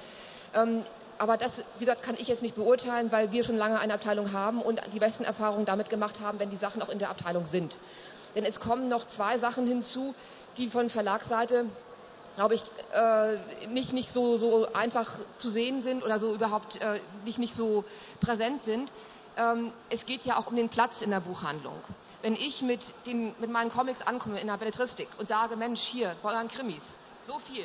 [0.55, 0.85] Ähm,
[1.17, 4.33] aber das, wie gesagt, kann ich jetzt nicht beurteilen, weil wir schon lange eine Abteilung
[4.33, 7.47] haben und die besten Erfahrungen damit gemacht haben, wenn die Sachen auch in der Abteilung
[7.47, 7.79] sind.
[8.35, 10.15] Denn es kommen noch zwei Sachen hinzu,
[10.59, 11.65] die von Verlagsseite
[12.37, 17.01] glaube ich, äh, nicht, nicht so, so einfach zu sehen sind oder so überhaupt äh,
[17.25, 17.85] nicht, nicht so
[18.21, 18.93] präsent sind.
[19.37, 21.77] Ähm, es geht ja auch um den Platz in der Buchhandlung.
[22.23, 26.15] Wenn ich mit, den, mit meinen Comics ankomme in der Belletristik und sage, Mensch, hier,
[26.23, 27.65] bei euren Krimis, so viel,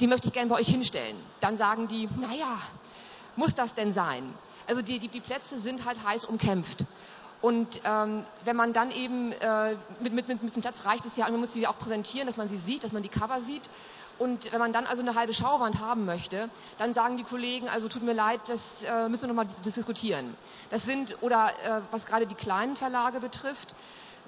[0.00, 2.58] die möchte ich gerne bei euch hinstellen, dann sagen die, naja,
[3.36, 4.34] muss das denn sein?
[4.66, 6.84] Also die, die, die Plätze sind halt heiß umkämpft.
[7.42, 11.16] Und ähm, wenn man dann eben äh, mit, mit, mit ein bisschen Platz reicht es
[11.16, 13.68] ja, man muss sie auch präsentieren, dass man sie sieht, dass man die Cover sieht.
[14.18, 17.88] Und wenn man dann also eine halbe Schauwand haben möchte, dann sagen die Kollegen, also
[17.88, 20.34] tut mir leid, das äh, müssen wir nochmal diskutieren.
[20.70, 23.74] Das sind, oder äh, was gerade die kleinen Verlage betrifft,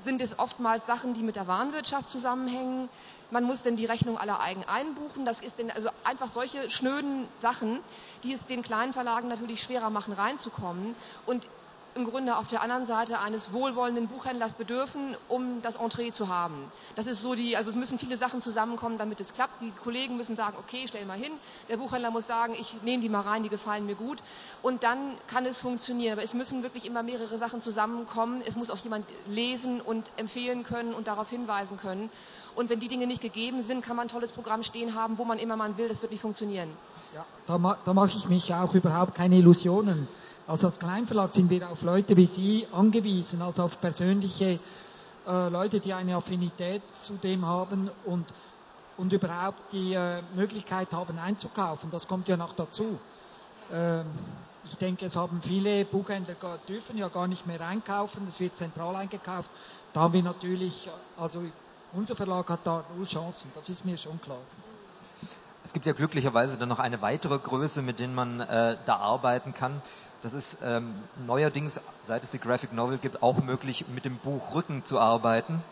[0.00, 2.88] sind es oftmals Sachen, die mit der Warenwirtschaft zusammenhängen.
[3.30, 5.24] Man muss denn die Rechnung aller eigen einbuchen.
[5.24, 7.80] Das ist denn also einfach solche schnöden Sachen,
[8.22, 10.94] die es den kleinen Verlagen natürlich schwerer machen, reinzukommen.
[11.26, 11.46] Und
[11.94, 16.70] im Grunde auf der anderen Seite eines wohlwollenden Buchhändlers bedürfen, um das Entree zu haben.
[16.94, 19.60] Das ist so die, also es müssen viele Sachen zusammenkommen, damit es klappt.
[19.60, 21.32] Die Kollegen müssen sagen, okay, stell mal hin.
[21.68, 24.18] Der Buchhändler muss sagen, ich nehme die mal rein, die gefallen mir gut.
[24.62, 26.12] Und dann kann es funktionieren.
[26.12, 28.42] Aber es müssen wirklich immer mehrere Sachen zusammenkommen.
[28.46, 32.10] Es muss auch jemand lesen und empfehlen können und darauf hinweisen können.
[32.54, 35.24] Und wenn die Dinge nicht gegeben sind, kann man ein tolles Programm stehen haben, wo
[35.24, 35.88] man immer man will.
[35.88, 36.68] Das wird nicht funktionieren.
[37.14, 40.08] Ja, da, da mache ich mich auch überhaupt keine Illusionen.
[40.48, 44.58] Also als Kleinverlag sind wir auf Leute wie Sie angewiesen, also auf persönliche
[45.26, 48.32] äh, Leute, die eine Affinität zu dem haben und,
[48.96, 51.90] und überhaupt die äh, Möglichkeit haben einzukaufen.
[51.90, 52.98] Das kommt ja noch dazu.
[53.70, 54.06] Ähm,
[54.64, 56.34] ich denke, es haben viele Buchhändler
[56.66, 59.50] dürfen ja gar nicht mehr einkaufen, es wird zentral eingekauft.
[59.92, 61.42] Da haben wir natürlich, also
[61.92, 64.40] unser Verlag hat da null Chancen, das ist mir schon klar.
[65.62, 69.52] Es gibt ja glücklicherweise dann noch eine weitere Größe, mit denen man äh, da arbeiten
[69.52, 69.82] kann.
[70.22, 70.94] Das ist ähm,
[71.26, 75.62] neuerdings, seit es die Graphic Novel gibt, auch möglich, mit dem Buch Rücken zu arbeiten.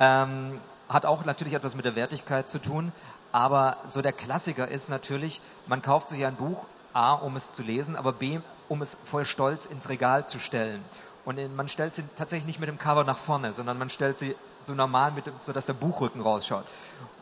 [0.00, 2.92] Ähm, hat auch natürlich etwas mit der Wertigkeit zu tun.
[3.32, 7.62] Aber so der Klassiker ist natürlich, man kauft sich ein Buch, A, um es zu
[7.62, 10.84] lesen, aber B, um es voll Stolz ins Regal zu stellen.
[11.24, 14.36] Und man stellt sie tatsächlich nicht mit dem Cover nach vorne, sondern man stellt sie
[14.60, 16.64] so normal, mit, so der Buchrücken rausschaut.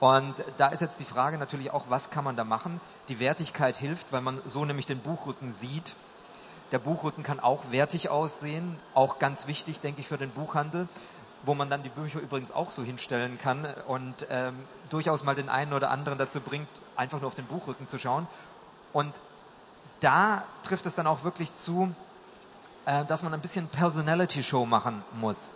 [0.00, 2.80] Und da ist jetzt die Frage natürlich auch, was kann man da machen?
[3.08, 5.94] Die Wertigkeit hilft, weil man so nämlich den Buchrücken sieht
[6.72, 10.88] der Buchrücken kann auch wertig aussehen, auch ganz wichtig, denke ich, für den Buchhandel,
[11.44, 14.56] wo man dann die Bücher übrigens auch so hinstellen kann und ähm,
[14.90, 18.26] durchaus mal den einen oder anderen dazu bringt, einfach nur auf den Buchrücken zu schauen.
[18.92, 19.12] Und
[20.00, 21.94] da trifft es dann auch wirklich zu,
[22.86, 25.52] äh, dass man ein bisschen Personality-Show machen muss.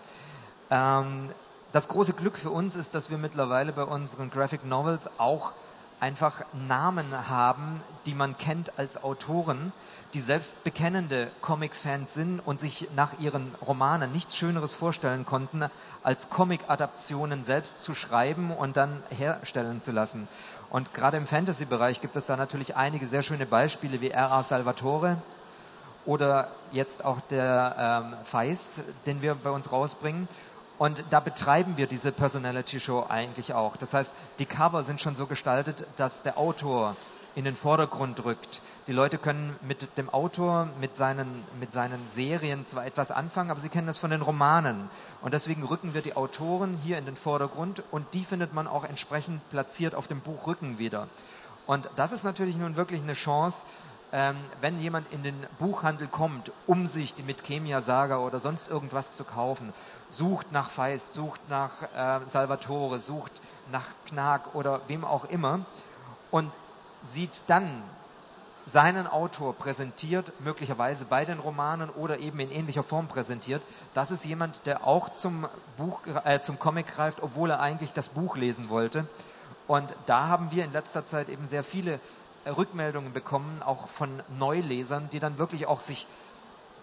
[0.71, 1.31] Ähm,
[1.73, 5.53] das große Glück für uns ist, dass wir mittlerweile bei unseren Graphic Novels auch
[6.01, 9.73] einfach Namen haben, die man kennt als Autoren,
[10.15, 15.65] die selbst bekennende Comic-Fans sind und sich nach ihren Romanen nichts Schöneres vorstellen konnten,
[16.03, 20.29] als Comic-Adaptionen selbst zu schreiben und dann herstellen zu lassen.
[20.71, 24.43] Und gerade im Fantasy-Bereich gibt es da natürlich einige sehr schöne Beispiele wie R.A.
[24.43, 25.19] Salvatore
[26.05, 28.71] oder jetzt auch der ähm, Feist,
[29.07, 30.29] den wir bei uns rausbringen.
[30.79, 33.77] Und da betreiben wir diese Personality Show eigentlich auch.
[33.77, 36.97] Das heißt, die Cover sind schon so gestaltet, dass der Autor
[37.35, 38.63] in den Vordergrund rückt.
[38.87, 43.61] Die Leute können mit dem Autor, mit seinen, mit seinen Serien zwar etwas anfangen, aber
[43.61, 44.89] sie kennen das von den Romanen.
[45.21, 48.85] Und deswegen rücken wir die Autoren hier in den Vordergrund und die findet man auch
[48.85, 51.09] entsprechend platziert auf dem Buchrücken wieder.
[51.67, 53.67] Und das ist natürlich nun wirklich eine Chance,
[54.11, 59.25] wenn jemand in den Buchhandel kommt, um sich die Mitchemia Saga oder sonst irgendwas zu
[59.25, 59.73] kaufen,
[60.11, 63.33] sucht nach Feist, sucht nach äh, Salvatore, sucht
[63.73, 65.67] nach Knag oder wem auch immer
[66.31, 66.53] und
[67.13, 67.83] sieht dann
[68.67, 73.63] seinen Autor präsentiert, möglicherweise bei den Romanen oder eben in ähnlicher Form präsentiert,
[73.95, 78.09] das ist jemand, der auch zum Buch, äh, zum Comic greift, obwohl er eigentlich das
[78.09, 79.07] Buch lesen wollte.
[79.69, 82.01] Und da haben wir in letzter Zeit eben sehr viele
[82.47, 86.07] Rückmeldungen bekommen, auch von Neulesern, die dann wirklich auch sich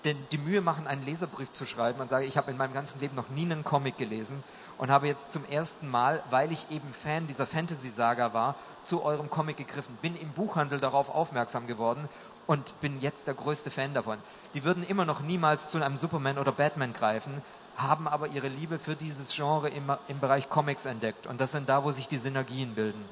[0.04, 3.00] den, die Mühe machen, einen Leserbrief zu schreiben und sage, ich habe in meinem ganzen
[3.00, 4.44] Leben noch nie einen Comic gelesen
[4.78, 9.30] und habe jetzt zum ersten Mal, weil ich eben Fan dieser Fantasy-Saga war, zu eurem
[9.30, 12.10] Comic gegriffen, bin im Buchhandel darauf aufmerksam geworden
[12.46, 14.20] und bin jetzt der größte Fan davon.
[14.54, 17.42] Die würden immer noch niemals zu einem Superman oder Batman greifen,
[17.76, 21.70] haben aber ihre Liebe für dieses Genre im, im Bereich Comics entdeckt und das sind
[21.70, 23.08] da, wo sich die Synergien bilden.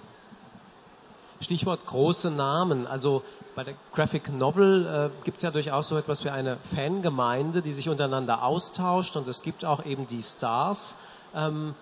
[1.42, 2.88] Stichwort große Namen.
[2.88, 3.24] Also
[3.56, 7.74] bei der Graphic Novel äh, gibt es ja durchaus so etwas wie eine Fangemeinde, die
[7.74, 10.96] sich untereinander austauscht und es gibt auch eben die Stars.
[11.36, 11.76] Ähm,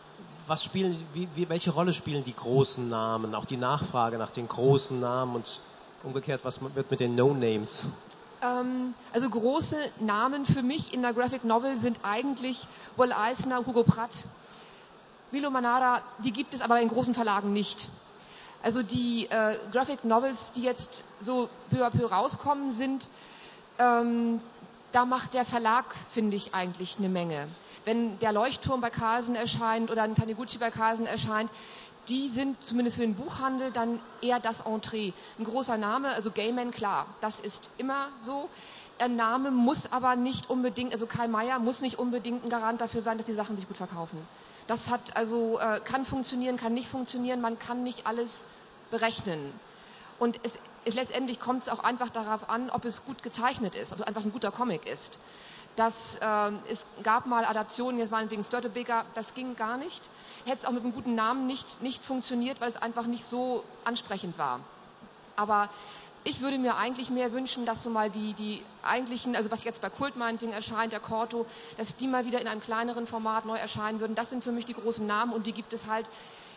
[0.47, 4.47] was spielen, wie, wie, welche Rolle spielen die großen Namen, auch die Nachfrage nach den
[4.47, 5.61] großen Namen und
[6.03, 7.83] umgekehrt, was wird mit den No-Names?
[8.41, 12.65] Ähm, also große Namen für mich in der Graphic Novel sind eigentlich
[12.97, 14.25] Will Eisner, Hugo Pratt,
[15.31, 17.87] Milo Manara, die gibt es aber in großen Verlagen nicht.
[18.61, 23.07] Also die äh, Graphic Novels, die jetzt so peu à peu rauskommen, sind,
[23.77, 24.41] ähm,
[24.91, 27.47] da macht der Verlag, finde ich, eigentlich eine Menge.
[27.85, 31.49] Wenn der Leuchtturm bei Carlsen erscheint oder ein Taniguchi bei Carlsen erscheint,
[32.09, 35.13] die sind zumindest für den Buchhandel dann eher das Entree.
[35.37, 38.49] Ein großer Name, also Gayman, klar, das ist immer so.
[38.97, 43.01] Ein Name muss aber nicht unbedingt, also Karl Mayer muss nicht unbedingt ein Garant dafür
[43.01, 44.17] sein, dass die Sachen sich gut verkaufen.
[44.69, 47.41] Das hat also äh, kann funktionieren, kann nicht funktionieren.
[47.41, 48.45] Man kann nicht alles
[48.91, 49.51] berechnen.
[50.19, 53.93] Und es, es letztendlich kommt es auch einfach darauf an, ob es gut gezeichnet ist,
[53.93, 55.17] ob es einfach ein guter Comic ist.
[55.75, 60.03] Das, äh, es gab mal Adaptionen, jetzt waren wegen Störtebeker, das ging gar nicht.
[60.45, 63.63] Hätte es auch mit einem guten Namen nicht, nicht funktioniert, weil es einfach nicht so
[63.85, 64.59] ansprechend war.
[65.35, 65.69] Aber
[66.23, 69.81] ich würde mir eigentlich mehr wünschen, dass so mal die, die eigentlichen, also was jetzt
[69.81, 71.45] bei Kult meinetwegen erscheint, der Corto,
[71.77, 74.15] dass die mal wieder in einem kleineren Format neu erscheinen würden.
[74.15, 76.07] Das sind für mich die großen Namen und die gibt es halt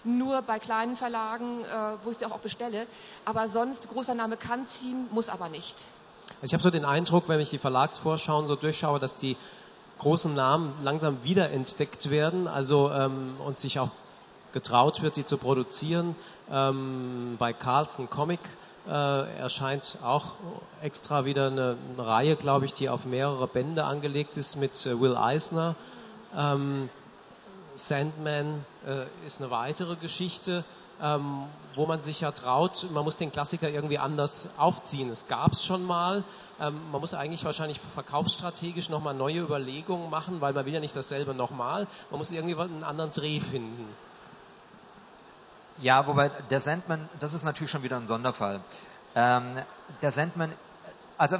[0.05, 2.87] nur bei kleinen Verlagen, äh, wo ich sie auch, auch bestelle.
[3.25, 5.77] Aber sonst, großer Name kann ziehen, muss aber nicht.
[6.41, 9.37] Also ich habe so den Eindruck, wenn ich die Verlagsvorschauen so durchschaue, dass die
[9.99, 13.91] großen Namen langsam wiederentdeckt werden, also ähm, und sich auch
[14.53, 16.17] getraut wird, die zu produzieren.
[16.51, 18.41] Ähm, bei Carlson Comic
[18.87, 20.35] äh, erscheint auch
[20.83, 25.01] extra wieder eine, eine Reihe, glaube ich, die auf mehrere Bände angelegt ist mit äh,
[25.01, 25.77] Will Eisner.
[26.37, 26.89] Ähm,
[27.77, 30.65] Sandman äh, ist eine weitere Geschichte,
[31.01, 35.11] ähm, wo man sich ja traut, man muss den Klassiker irgendwie anders aufziehen.
[35.11, 36.23] Es gab es schon mal.
[36.61, 40.95] Ähm, man muss eigentlich wahrscheinlich verkaufsstrategisch nochmal neue Überlegungen machen, weil man will ja nicht
[40.95, 41.87] dasselbe nochmal.
[42.11, 43.89] Man muss irgendwie einen anderen Dreh finden.
[45.83, 48.61] Ja, wobei der Sandman, das ist natürlich schon wieder ein Sonderfall.
[49.17, 49.57] Ähm,
[50.01, 50.53] der Sandman,
[51.19, 51.39] also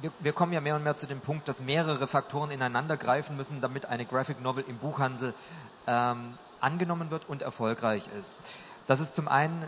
[0.00, 3.36] wir, wir, kommen ja mehr und mehr zu dem Punkt, dass mehrere Faktoren ineinander greifen
[3.36, 5.34] müssen, damit eine Graphic Novel im Buchhandel
[5.86, 8.36] ähm, angenommen wird und erfolgreich ist.
[8.88, 9.64] Das ist zum einen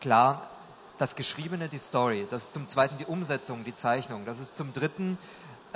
[0.00, 0.48] klar
[0.96, 2.26] das Geschriebene, die Story.
[2.30, 4.24] Das ist zum zweiten die Umsetzung, die Zeichnung.
[4.24, 5.18] Das ist zum dritten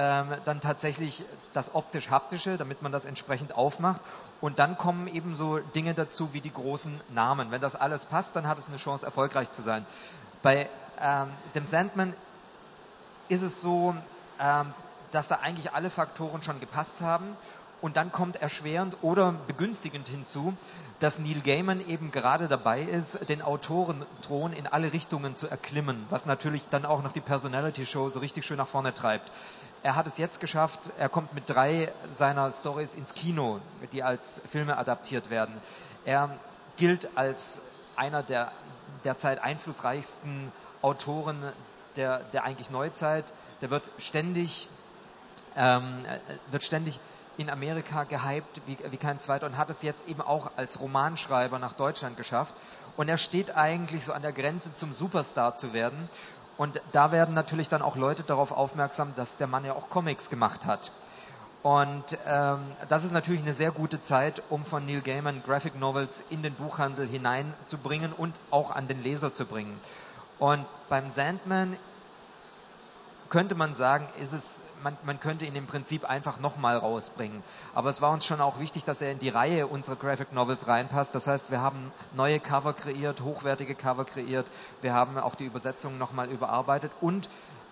[0.00, 4.00] ähm, dann tatsächlich das optisch-haptische, damit man das entsprechend aufmacht.
[4.40, 7.50] Und dann kommen eben so Dinge dazu wie die großen Namen.
[7.50, 9.84] Wenn das alles passt, dann hat es eine Chance, erfolgreich zu sein.
[10.42, 12.14] Bei ähm, dem Sandman
[13.28, 13.94] ist es so,
[14.38, 14.72] ähm,
[15.10, 17.36] dass da eigentlich alle Faktoren schon gepasst haben
[17.80, 20.54] Und dann kommt erschwerend oder begünstigend hinzu,
[20.98, 26.26] dass Neil Gaiman eben gerade dabei ist, den Autorenthron in alle Richtungen zu erklimmen, was
[26.26, 29.32] natürlich dann auch noch die Personality Show so richtig schön nach vorne treibt.
[29.82, 33.60] Er hat es jetzt geschafft, er kommt mit drei seiner Stories ins Kino,
[33.92, 35.54] die als Filme adaptiert werden.
[36.04, 36.38] Er
[36.76, 37.62] gilt als
[37.96, 38.52] einer der
[39.04, 40.52] derzeit einflussreichsten
[40.82, 41.52] Autoren
[41.96, 43.24] der, der eigentlich Neuzeit.
[43.62, 44.68] Der wird ständig,
[45.56, 46.04] ähm,
[46.50, 47.00] wird ständig
[47.36, 51.58] in Amerika gehypt wie, wie kein zweiter und hat es jetzt eben auch als Romanschreiber
[51.58, 52.54] nach Deutschland geschafft.
[52.98, 56.10] Und er steht eigentlich so an der Grenze zum Superstar zu werden.
[56.60, 60.28] Und da werden natürlich dann auch Leute darauf aufmerksam, dass der Mann ja auch Comics
[60.28, 60.92] gemacht hat.
[61.62, 66.22] Und ähm, das ist natürlich eine sehr gute Zeit, um von Neil Gaiman Graphic Novels
[66.28, 69.80] in den Buchhandel hineinzubringen und auch an den Leser zu bringen.
[70.38, 71.78] Und beim Sandman
[73.30, 77.42] könnte man sagen, ist es man, man könnte ihn im Prinzip einfach nochmal rausbringen.
[77.74, 80.66] Aber es war uns schon auch wichtig, dass er in die Reihe unserer Graphic Novels
[80.66, 81.14] reinpasst.
[81.14, 84.46] Das heißt, wir haben neue Cover kreiert, hochwertige Cover kreiert.
[84.82, 86.92] Wir haben auch die Übersetzung nochmal überarbeitet.
[87.00, 87.28] Und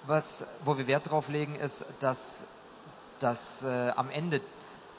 [0.07, 2.45] was, wo wir Wert drauf legen, ist, dass,
[3.21, 4.41] dass äh, am Ende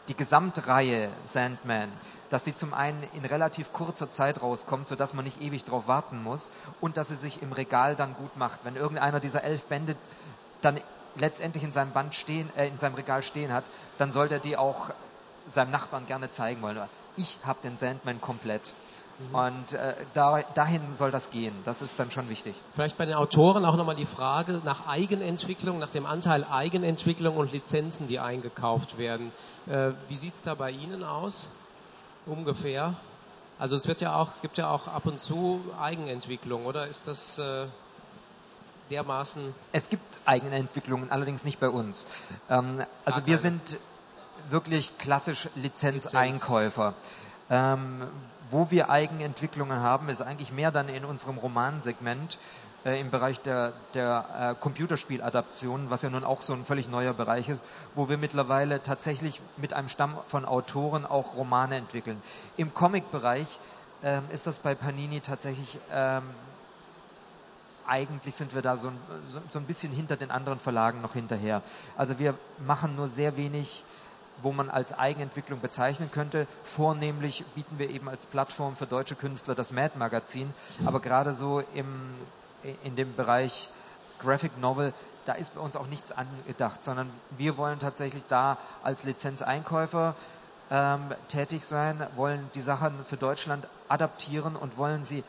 [0.07, 1.91] die Gesamtreihe Sandman,
[2.29, 6.23] dass die zum einen in relativ kurzer Zeit rauskommt, sodass man nicht ewig drauf warten
[6.23, 6.51] muss
[6.81, 8.61] und dass sie sich im Regal dann gut macht.
[8.63, 9.95] Wenn irgendeiner dieser elf Bände
[10.61, 10.79] dann
[11.15, 13.63] letztendlich in seinem Band stehen, äh, in seinem Regal stehen hat,
[13.97, 14.91] dann sollte er die auch
[15.53, 16.79] seinem Nachbarn gerne zeigen wollen.
[17.15, 18.73] Ich habe den Sandman komplett.
[19.19, 19.35] Mhm.
[19.35, 21.53] Und äh, da, dahin soll das gehen.
[21.65, 22.55] Das ist dann schon wichtig.
[22.73, 27.51] Vielleicht bei den Autoren auch nochmal die Frage nach Eigenentwicklung, nach dem Anteil Eigenentwicklung und
[27.51, 29.31] Lizenzen, die eingekauft werden.
[29.67, 31.49] Äh, wie sieht es da bei Ihnen aus?
[32.25, 32.95] Ungefähr.
[33.57, 37.07] Also es wird ja auch, es gibt ja auch ab und zu Eigenentwicklung, oder ist
[37.07, 37.65] das äh,
[38.89, 39.53] dermaßen.
[39.71, 42.05] Es gibt eigene Entwicklungen, allerdings nicht bei uns.
[42.49, 43.79] Ähm, also wir sind
[44.49, 46.93] wirklich klassisch Lizenzeinkäufer.
[47.49, 48.07] Ähm,
[48.51, 52.37] wo wir Eigenentwicklungen haben, ist eigentlich mehr dann in unserem Romansegment
[52.85, 57.13] äh, im Bereich der, der äh, Computerspieladaption, was ja nun auch so ein völlig neuer
[57.13, 57.63] Bereich ist,
[57.95, 62.21] wo wir mittlerweile tatsächlich mit einem Stamm von Autoren auch Romane entwickeln.
[62.57, 63.59] Im Comic-Bereich
[64.03, 66.23] ähm, ist das bei Panini tatsächlich ähm,
[67.89, 71.13] eigentlich sind wir da so ein, so, so ein bisschen hinter den anderen Verlagen noch
[71.13, 71.61] hinterher.
[71.97, 73.83] Also wir machen nur sehr wenig
[74.41, 76.47] wo man als Eigenentwicklung bezeichnen könnte.
[76.63, 80.53] Vornehmlich bieten wir eben als Plattform für deutsche Künstler das Mad Magazin,
[80.85, 82.15] aber gerade so im,
[82.83, 83.69] in dem Bereich
[84.19, 84.93] Graphic Novel,
[85.25, 90.15] da ist bei uns auch nichts angedacht, sondern wir wollen tatsächlich da als Lizenzeinkäufer
[90.71, 95.23] ähm, tätig sein, wollen die Sachen für Deutschland adaptieren und wollen sie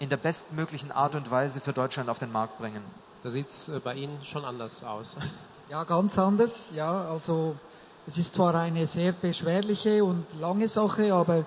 [0.00, 2.82] in der bestmöglichen Art und Weise für Deutschland auf den Markt bringen.
[3.22, 5.16] Da sieht es äh, bei Ihnen schon anders aus.
[5.68, 6.72] Ja, ganz anders.
[6.74, 7.54] Ja, also
[8.08, 11.44] es ist zwar eine sehr beschwerliche und lange Sache, aber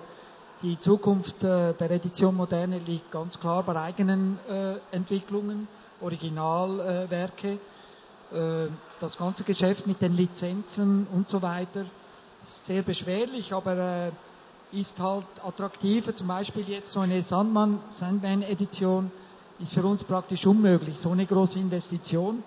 [0.62, 5.68] die Zukunft äh, der Edition Moderne liegt ganz klar bei eigenen äh, Entwicklungen,
[6.00, 7.58] Originalwerke.
[8.32, 11.84] Äh, das ganze Geschäft mit den Lizenzen und so weiter
[12.46, 14.10] ist sehr beschwerlich, aber äh,
[14.72, 16.14] ist halt attraktiver.
[16.14, 19.10] Zum Beispiel jetzt so eine Sandman, Sandman-Edition
[19.60, 22.42] ist für uns praktisch unmöglich, so eine große Investition.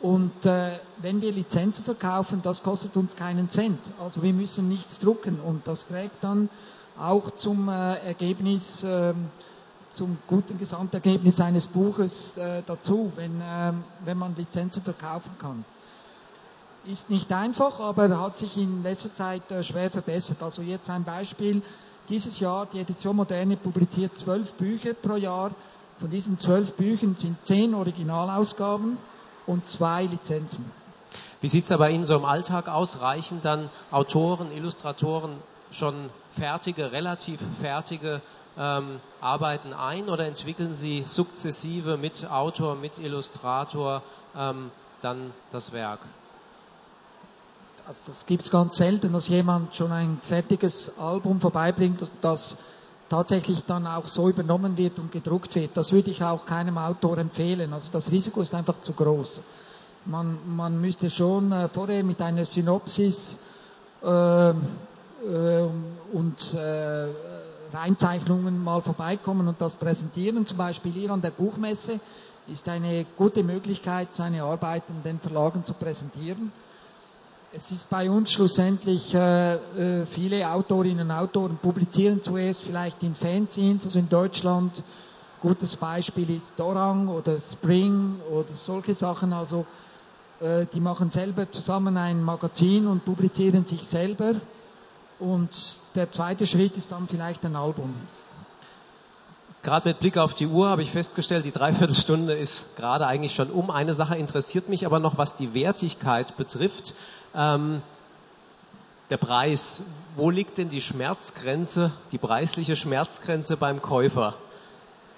[0.00, 3.78] Und äh, wenn wir Lizenzen verkaufen, das kostet uns keinen Cent.
[4.00, 6.50] Also wir müssen nichts drucken und das trägt dann
[6.98, 9.14] auch zum äh, Ergebnis, äh,
[9.90, 13.72] zum guten Gesamtergebnis eines Buches äh, dazu, wenn, äh,
[14.04, 15.64] wenn man Lizenzen verkaufen kann
[16.86, 20.42] ist nicht einfach, aber hat sich in letzter Zeit äh, schwer verbessert.
[20.42, 21.62] Also jetzt ein Beispiel.
[22.08, 25.52] Dieses Jahr, die Edition Moderne publiziert zwölf Bücher pro Jahr.
[26.00, 28.98] Von diesen zwölf Büchern sind zehn Originalausgaben
[29.46, 30.70] und zwei Lizenzen.
[31.40, 33.00] Wie sieht es aber Ihnen so im Alltag aus?
[33.00, 35.36] Reichen dann Autoren, Illustratoren
[35.70, 38.20] schon fertige, relativ fertige
[38.58, 44.02] ähm, Arbeiten ein oder entwickeln Sie sukzessive mit Autor, mit Illustrator
[44.36, 44.70] ähm,
[45.02, 46.00] dann das Werk?
[47.86, 52.56] Also das gibt es ganz selten, dass jemand schon ein fertiges Album vorbeibringt, das
[53.10, 55.76] tatsächlich dann auch so übernommen wird und gedruckt wird.
[55.76, 57.72] Das würde ich auch keinem Autor empfehlen.
[57.72, 59.42] Also das Risiko ist einfach zu groß.
[60.06, 63.38] Man, man müsste schon äh, vorher mit einer Synopsis
[64.02, 64.54] äh, äh,
[66.12, 67.06] und äh,
[67.72, 70.44] Reinzeichnungen mal vorbeikommen und das präsentieren.
[70.46, 72.00] Zum Beispiel hier an der Buchmesse
[72.46, 76.52] ist eine gute Möglichkeit, seine Arbeiten den Verlagen zu präsentieren.
[77.56, 83.14] Es ist bei uns schlussendlich, äh, äh, viele Autorinnen und Autoren publizieren zuerst vielleicht in
[83.14, 84.82] Fanzines, also in Deutschland.
[85.40, 89.32] Gutes Beispiel ist Dorang oder Spring oder solche Sachen.
[89.32, 89.66] Also
[90.40, 94.34] Äh, die machen selber zusammen ein Magazin und publizieren sich selber.
[95.18, 95.50] Und
[95.94, 97.94] der zweite Schritt ist dann vielleicht ein Album.
[99.64, 103.50] Gerade mit Blick auf die Uhr habe ich festgestellt, die Dreiviertelstunde ist gerade eigentlich schon
[103.50, 103.70] um.
[103.70, 106.94] Eine Sache interessiert mich aber noch, was die Wertigkeit betrifft.
[107.34, 107.80] Ähm,
[109.08, 109.80] der Preis.
[110.16, 114.34] Wo liegt denn die Schmerzgrenze, die preisliche Schmerzgrenze beim Käufer?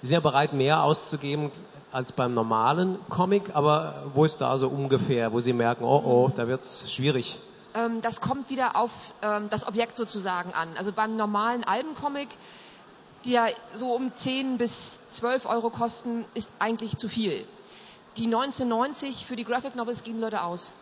[0.01, 1.51] Sie sind ja bereit, mehr auszugeben
[1.91, 6.31] als beim normalen Comic, aber wo ist da so ungefähr, wo Sie merken, oh oh,
[6.33, 7.37] da wird es schwierig?
[7.75, 8.91] Ähm, das kommt wieder auf
[9.21, 10.69] ähm, das Objekt sozusagen an.
[10.77, 12.29] Also beim normalen Albencomic,
[13.25, 17.45] die ja so um 10 bis 12 Euro kosten, ist eigentlich zu viel.
[18.17, 20.73] Die 1990 für die Graphic Novels gehen Leute aus.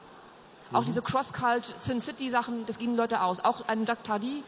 [0.72, 0.86] Auch mhm.
[0.86, 3.40] diese Cross-Cult, Sin City Sachen, das gehen Leute aus.
[3.44, 4.44] Auch ein Jacques Tardy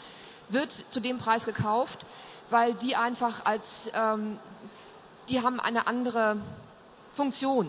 [0.50, 2.06] wird zu dem Preis gekauft,
[2.50, 4.40] weil die einfach als, ähm,
[5.30, 6.38] die haben eine andere
[7.14, 7.68] Funktion.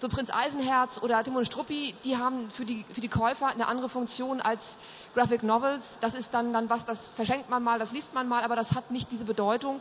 [0.00, 3.88] So Prinz Eisenherz oder Timon Struppi, die haben für die, für die Käufer eine andere
[3.88, 4.76] Funktion als
[5.14, 5.98] Graphic Novels.
[6.00, 8.74] Das ist dann, dann was, das verschenkt man mal, das liest man mal, aber das
[8.74, 9.80] hat nicht diese Bedeutung.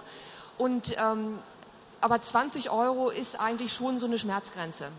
[0.58, 1.40] Und, ähm,
[2.00, 4.90] aber 20 Euro ist eigentlich schon so eine Schmerzgrenze.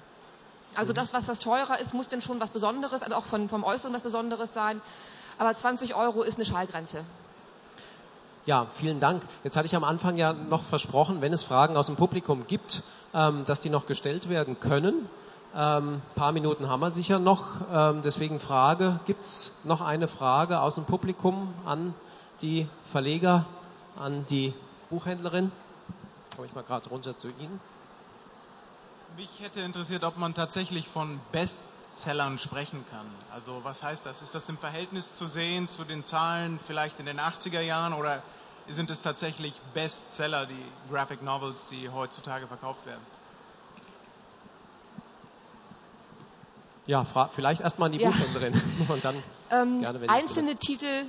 [0.75, 0.97] Also mhm.
[0.97, 3.95] das, was das teurer ist, muss denn schon was Besonderes, also auch von, vom Äußeren
[3.95, 4.81] was Besonderes sein.
[5.39, 7.05] Aber 20 Euro ist eine Schallgrenze.
[8.47, 9.23] Ja, vielen Dank.
[9.43, 12.83] Jetzt hatte ich am Anfang ja noch versprochen, wenn es Fragen aus dem Publikum gibt,
[13.15, 15.09] ähm, dass die noch gestellt werden können.
[15.57, 17.47] Ähm, paar Minuten haben wir sicher noch.
[17.73, 21.95] Ähm, deswegen Frage, gibt es noch eine Frage aus dem Publikum an
[22.43, 23.47] die Verleger,
[23.97, 24.53] an die
[24.91, 25.53] Buchhändlerin?
[26.35, 27.61] Komme ich mal gerade runter zu Ihnen.
[29.17, 33.07] Mich hätte interessiert, ob man tatsächlich von Bestsellern sprechen kann.
[33.33, 34.23] Also was heißt das?
[34.23, 38.25] Ist das im Verhältnis zu sehen zu den Zahlen vielleicht in den 80er Jahren oder
[38.69, 43.03] sind es tatsächlich Bestseller, die Graphic Novels, die heutzutage verkauft werden?
[46.87, 48.11] Ja, vielleicht erstmal an die ja.
[48.11, 51.07] Buchhändlerin und dann ähm, gerne, wenn Einzelne Titel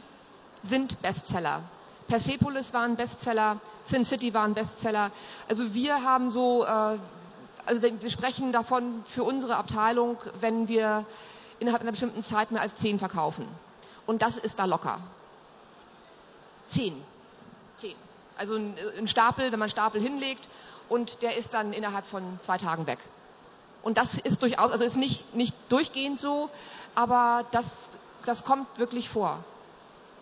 [0.64, 1.64] sind Bestseller.
[2.08, 5.12] Persepolis war ein Bestseller, Sin City war ein Bestseller.
[5.50, 6.98] Also wir haben so äh,
[7.66, 11.06] also wir sprechen davon für unsere Abteilung, wenn wir
[11.60, 13.48] innerhalb einer bestimmten Zeit mehr als zehn verkaufen.
[14.06, 15.00] Und das ist da locker.
[16.68, 17.04] Zehn.
[17.78, 17.96] Zehn.
[18.38, 20.48] Also ein, ein Stapel, wenn man Stapel hinlegt
[20.90, 23.00] und der ist dann innerhalb von zwei Tagen weg.
[23.84, 26.50] Und das ist durchaus, also ist nicht, nicht durchgehend so,
[26.96, 27.92] aber das,
[28.26, 29.44] das kommt wirklich vor.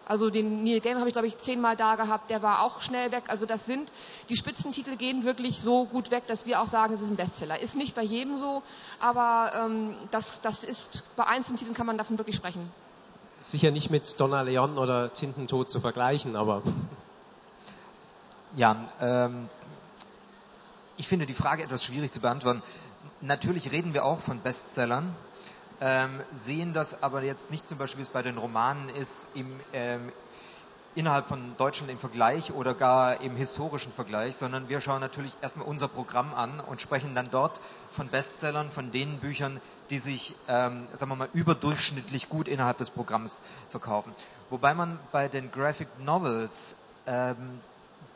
[0.06, 3.14] Also den Neil Gaiman habe ich, glaube ich, zehnmal da gehabt, der war auch schnell
[3.14, 3.24] weg.
[3.28, 3.90] Also das sind,
[4.28, 7.60] die Spitzentitel gehen wirklich so gut weg, dass wir auch sagen, es ist ein Bestseller.
[7.60, 8.64] Ist nicht bei jedem so,
[9.00, 12.70] aber ähm, das, das ist, bei einzelnen Titeln kann man davon wirklich sprechen.
[13.42, 16.64] Sicher nicht mit Donna Leon oder Tintentod zu vergleichen, aber...
[18.56, 19.50] Ja, ähm,
[20.98, 22.62] ich finde die Frage etwas schwierig zu beantworten.
[23.22, 25.16] Natürlich reden wir auch von Bestsellern
[25.82, 29.60] ähm, sehen das aber jetzt nicht zum Beispiel, wie es bei den Romanen ist, im,
[29.74, 30.14] ähm,
[30.96, 35.66] innerhalb von Deutschland im Vergleich oder gar im historischen Vergleich, sondern wir schauen natürlich erstmal
[35.68, 37.60] unser Programm an und sprechen dann dort
[37.92, 42.90] von Bestsellern, von den Büchern, die sich, ähm, sagen wir mal, überdurchschnittlich gut innerhalb des
[42.92, 44.14] Programms verkaufen.
[44.50, 46.76] Wobei man bei den Graphic Novels
[47.08, 47.60] ähm,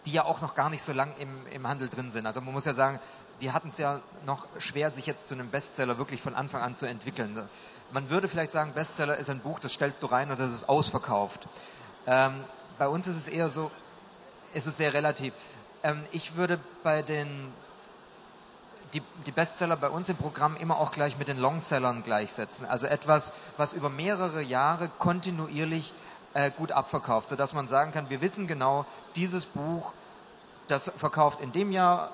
[0.08, 2.26] die ja auch noch gar nicht so lang im, im Handel drin sind.
[2.26, 3.02] Also man muss ja sagen,
[3.42, 6.78] die hatten es ja noch schwer, sich jetzt zu einem Bestseller wirklich von Anfang an
[6.78, 7.50] zu entwickeln.
[7.92, 10.70] Man würde vielleicht sagen, Bestseller ist ein Buch, das stellst du rein und das ist
[10.70, 11.50] ausverkauft.
[12.06, 12.46] Ähm,
[12.80, 13.70] bei uns ist es eher so,
[14.54, 15.34] ist es sehr relativ.
[15.84, 17.52] Ähm, ich würde bei den
[18.94, 22.66] die, die Bestseller bei uns im Programm immer auch gleich mit den Longsellern gleichsetzen.
[22.66, 25.94] Also etwas, was über mehrere Jahre kontinuierlich
[26.38, 28.86] äh, gut abverkauft, sodass man sagen kann, wir wissen genau,
[29.16, 29.92] dieses Buch,
[30.68, 32.12] das verkauft in dem Jahr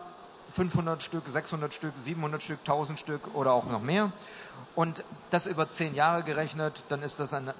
[0.52, 4.14] 500 Stück, 600 Stück, 700 Stück, 1000 Stück oder auch noch mehr.
[4.76, 7.54] Und das über zehn Jahre gerechnet, dann ist das ein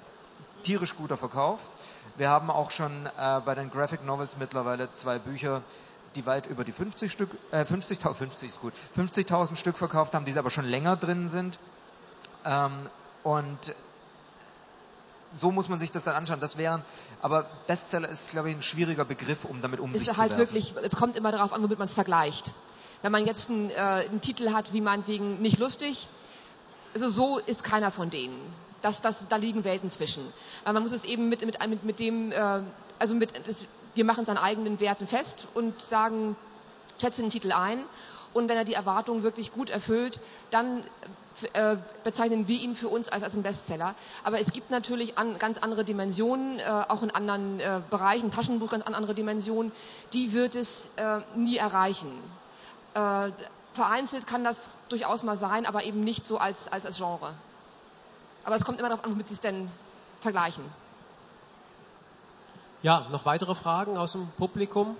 [0.62, 1.60] tierisch guter Verkauf.
[2.16, 5.60] Wir haben auch schon äh, bei den Graphic Novels mittlerweile zwei Bücher,
[6.14, 10.24] die weit über die 50 Stück, äh, 50.000, 50 ist gut, 50.000 Stück verkauft haben,
[10.24, 11.58] die aber schon länger drin sind.
[12.46, 12.88] Ähm,
[13.22, 13.74] und
[15.34, 16.40] so muss man sich das dann anschauen.
[16.40, 16.82] Das wären,
[17.20, 20.74] aber Bestseller ist, glaube ich, ein schwieriger Begriff, um damit um ist halt zu wirklich,
[20.82, 22.52] es kommt immer darauf an, womit man es vergleicht.
[23.02, 26.08] Wenn man jetzt einen, äh, einen Titel hat, wie meinetwegen nicht lustig,
[26.94, 28.40] also so ist keiner von denen.
[28.80, 30.24] Das, das, da liegen Welten zwischen.
[30.64, 32.60] Aber man muss es eben mit, mit, mit, mit dem, äh,
[32.98, 33.32] also mit,
[33.94, 36.36] wir machen es an eigenen Werten fest und sagen,
[37.00, 37.84] schätze den Titel ein
[38.34, 40.20] und wenn er die Erwartungen wirklich gut erfüllt,
[40.50, 40.84] dann
[41.52, 43.94] äh, bezeichnen wir ihn für uns als, als einen Bestseller.
[44.22, 48.70] Aber es gibt natürlich an, ganz andere Dimensionen, äh, auch in anderen äh, Bereichen, Taschenbuch
[48.70, 49.72] ganz andere Dimensionen,
[50.12, 52.12] die wird es äh, nie erreichen.
[52.94, 53.30] Äh,
[53.72, 57.34] vereinzelt kann das durchaus mal sein, aber eben nicht so als, als, als Genre.
[58.44, 59.70] Aber es kommt immer darauf an, womit Sie es denn
[60.20, 60.64] vergleichen.
[62.82, 64.96] Ja, noch weitere Fragen aus dem Publikum?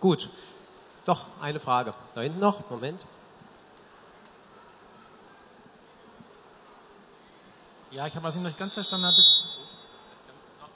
[0.00, 0.30] Gut.
[1.04, 1.92] Doch, eine Frage.
[2.14, 2.68] Da hinten noch.
[2.70, 3.04] Moment.
[7.90, 9.42] Ja, ich habe, was ich noch nicht ganz verstanden habe, ist,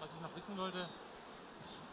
[0.01, 0.87] was ich noch wissen wollte,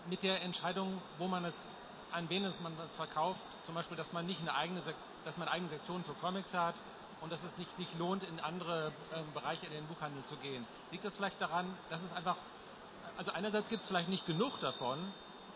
[0.10, 1.68] mit der Entscheidung, wo man es,
[2.12, 4.82] an wen es man es verkauft, zum Beispiel, dass man nicht eine eigene,
[5.24, 6.76] dass man eigene Sektionen für Comics hat
[7.22, 10.66] und dass es nicht, nicht lohnt, in andere äh, Bereiche in den Buchhandel zu gehen.
[10.90, 12.36] Liegt das vielleicht daran, dass es einfach,
[13.16, 14.98] also einerseits gibt es vielleicht nicht genug davon,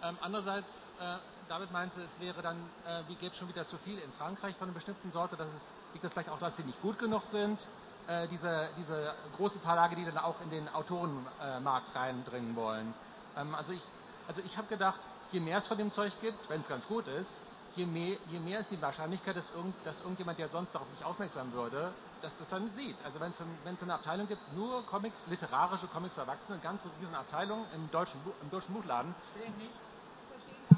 [0.03, 1.17] ähm, andererseits, äh,
[1.47, 4.67] David meinte, es wäre dann, äh, wie geht schon wieder zu viel in Frankreich von
[4.67, 7.59] einer bestimmten Sorte, dass es, liegt das vielleicht auch, dass sie nicht gut genug sind?
[8.07, 12.93] Äh, diese, diese große Verlage, die dann auch in den Autorenmarkt reindringen wollen.
[13.37, 13.81] Ähm, also ich,
[14.27, 14.99] also ich habe gedacht,
[15.31, 17.41] je mehr es von dem Zeug gibt, wenn es ganz gut ist,
[17.75, 21.03] je mehr, je mehr ist die Wahrscheinlichkeit, dass, irgend, dass irgendjemand, der sonst darauf nicht
[21.03, 22.95] aufmerksam würde, dass das dann sieht.
[23.03, 27.13] Also wenn es eine Abteilung gibt, nur Comics, literarische Comics für Erwachsene, eine ganze riesen
[27.13, 29.13] Abteilung im deutschen, im deutschen Buchladen.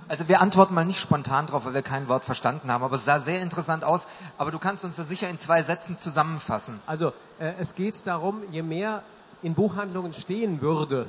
[0.09, 3.05] Also wir antworten mal nicht spontan drauf, weil wir kein Wort verstanden haben, aber es
[3.05, 4.07] sah sehr interessant aus.
[4.37, 6.79] Aber du kannst uns das sicher in zwei Sätzen zusammenfassen.
[6.85, 9.03] Also äh, es geht darum, je mehr
[9.41, 11.07] in Buchhandlungen stehen würde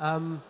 [0.00, 0.40] ähm,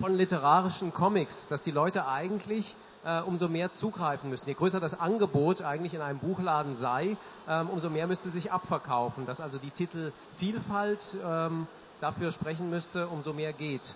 [0.00, 4.48] von literarischen Comics, dass die Leute eigentlich äh, umso mehr zugreifen müssten.
[4.48, 7.16] Je größer das Angebot eigentlich in einem Buchladen sei,
[7.48, 9.26] ähm, umso mehr müsste sich abverkaufen.
[9.26, 11.66] Dass also die Titelvielfalt ähm,
[12.00, 13.94] dafür sprechen müsste, umso mehr geht.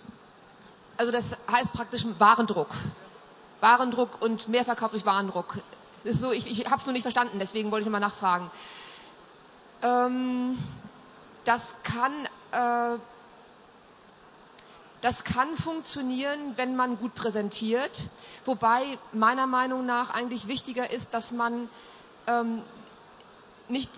[0.99, 2.67] Also das heißt praktisch Warendruck.
[3.61, 5.55] Warendruck und Mehrverkauf durch Warendruck.
[6.03, 8.51] Das ist so, ich, ich habe es nur nicht verstanden, deswegen wollte ich nochmal nachfragen.
[9.81, 10.57] Ähm,
[11.45, 12.11] das kann
[12.51, 12.99] äh,
[14.99, 18.09] das kann funktionieren, wenn man gut präsentiert,
[18.43, 21.69] wobei meiner Meinung nach eigentlich wichtiger ist, dass man
[22.27, 22.61] ähm,
[23.69, 23.89] nicht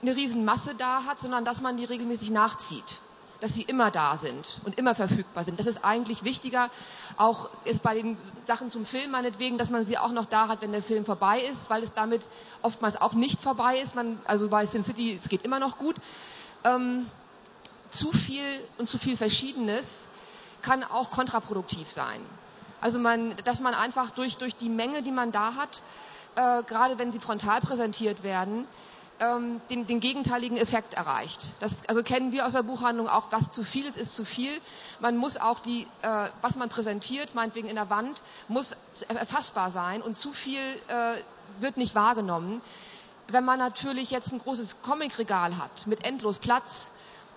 [0.00, 3.00] eine Riesenmasse da hat, sondern dass man die regelmäßig nachzieht
[3.42, 5.58] dass sie immer da sind und immer verfügbar sind.
[5.58, 6.70] Das ist eigentlich wichtiger,
[7.16, 7.50] auch
[7.82, 8.16] bei den
[8.46, 11.40] Sachen zum Film meinetwegen, dass man sie auch noch da hat, wenn der Film vorbei
[11.40, 12.22] ist, weil es damit
[12.62, 13.96] oftmals auch nicht vorbei ist.
[13.96, 15.96] Man, also bei Sin City, es geht immer noch gut.
[16.62, 17.08] Ähm,
[17.90, 18.44] zu viel
[18.78, 20.06] und zu viel Verschiedenes
[20.62, 22.20] kann auch kontraproduktiv sein.
[22.80, 25.82] Also man, dass man einfach durch, durch die Menge, die man da hat,
[26.36, 28.68] äh, gerade wenn sie frontal präsentiert werden,
[29.22, 31.40] ähm, den, den gegenteiligen Effekt erreicht.
[31.60, 34.50] Das also kennen wir aus der Buchhandlung auch, was zu viel ist, ist zu viel.
[35.00, 38.76] Man muss auch die, äh, was man präsentiert, meinetwegen in der Wand, muss
[39.08, 40.58] erfassbar sein und zu viel
[40.88, 41.14] äh,
[41.60, 42.60] wird nicht wahrgenommen.
[43.28, 46.90] Wenn man natürlich jetzt ein großes Comicregal hat mit endlos Platz,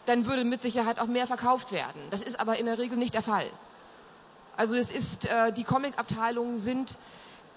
[0.07, 2.01] dann würde mit Sicherheit auch mehr verkauft werden.
[2.09, 3.45] Das ist aber in der Regel nicht der Fall.
[4.57, 6.95] Also es ist, äh, die Comicabteilungen sind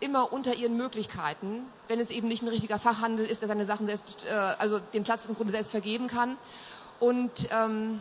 [0.00, 3.86] immer unter ihren Möglichkeiten, wenn es eben nicht ein richtiger Fachhandel ist, der seine Sachen
[3.86, 6.36] selbst, äh, also den Platz im Grunde selbst vergeben kann.
[7.00, 8.00] Und ähm,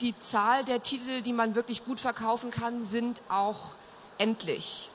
[0.00, 3.74] die Zahl der Titel, die man wirklich gut verkaufen kann, sind auch
[4.18, 4.88] endlich.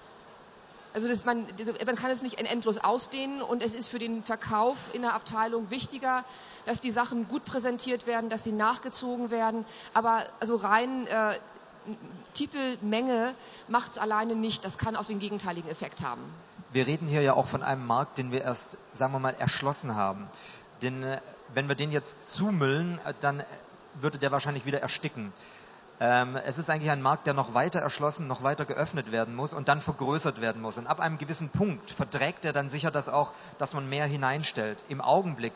[0.94, 1.46] Also das, man,
[1.86, 5.70] man kann es nicht endlos ausdehnen und es ist für den Verkauf in der Abteilung
[5.70, 6.24] wichtiger,
[6.66, 9.64] dass die Sachen gut präsentiert werden, dass sie nachgezogen werden.
[9.94, 11.38] Aber also rein äh,
[12.34, 13.34] Titelmenge
[13.68, 14.64] macht es alleine nicht.
[14.64, 16.22] Das kann auch den gegenteiligen Effekt haben.
[16.72, 19.96] Wir reden hier ja auch von einem Markt, den wir erst, sagen wir mal, erschlossen
[19.96, 20.28] haben.
[20.82, 21.22] Denn äh,
[21.54, 23.44] wenn wir den jetzt zumüllen, äh, dann
[23.96, 25.34] würde der wahrscheinlich wieder ersticken.
[26.00, 29.54] Ähm, es ist eigentlich ein Markt, der noch weiter erschlossen, noch weiter geöffnet werden muss
[29.54, 30.78] und dann vergrößert werden muss.
[30.78, 34.84] Und ab einem gewissen Punkt verträgt er dann sicher das auch, dass man mehr hineinstellt.
[34.90, 35.54] Im Augenblick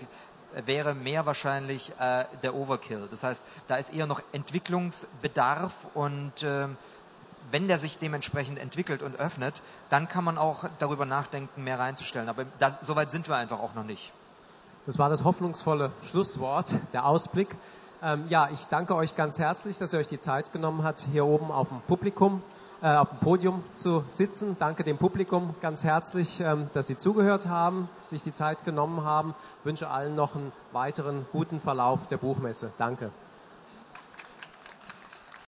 [0.66, 3.08] wäre mehr wahrscheinlich äh, der Overkill.
[3.10, 6.68] Das heißt, da ist eher noch Entwicklungsbedarf und äh,
[7.52, 12.30] wenn der sich dementsprechend entwickelt und öffnet, dann kann man auch darüber nachdenken, mehr reinzustellen.
[12.30, 14.12] Aber da, so weit sind wir einfach auch noch nicht.
[14.86, 17.50] Das war das hoffnungsvolle Schlusswort, der Ausblick.
[18.02, 21.26] Ähm, ja, ich danke euch ganz herzlich, dass ihr euch die Zeit genommen habt, hier
[21.26, 22.42] oben auf dem Publikum,
[22.82, 24.56] äh, auf dem Podium zu sitzen.
[24.60, 29.36] Danke dem Publikum ganz herzlich, ähm, dass Sie zugehört haben, sich die Zeit genommen haben.
[29.64, 32.72] Wünsche allen noch einen weiteren guten Verlauf der Buchmesse.
[32.78, 33.12] Danke.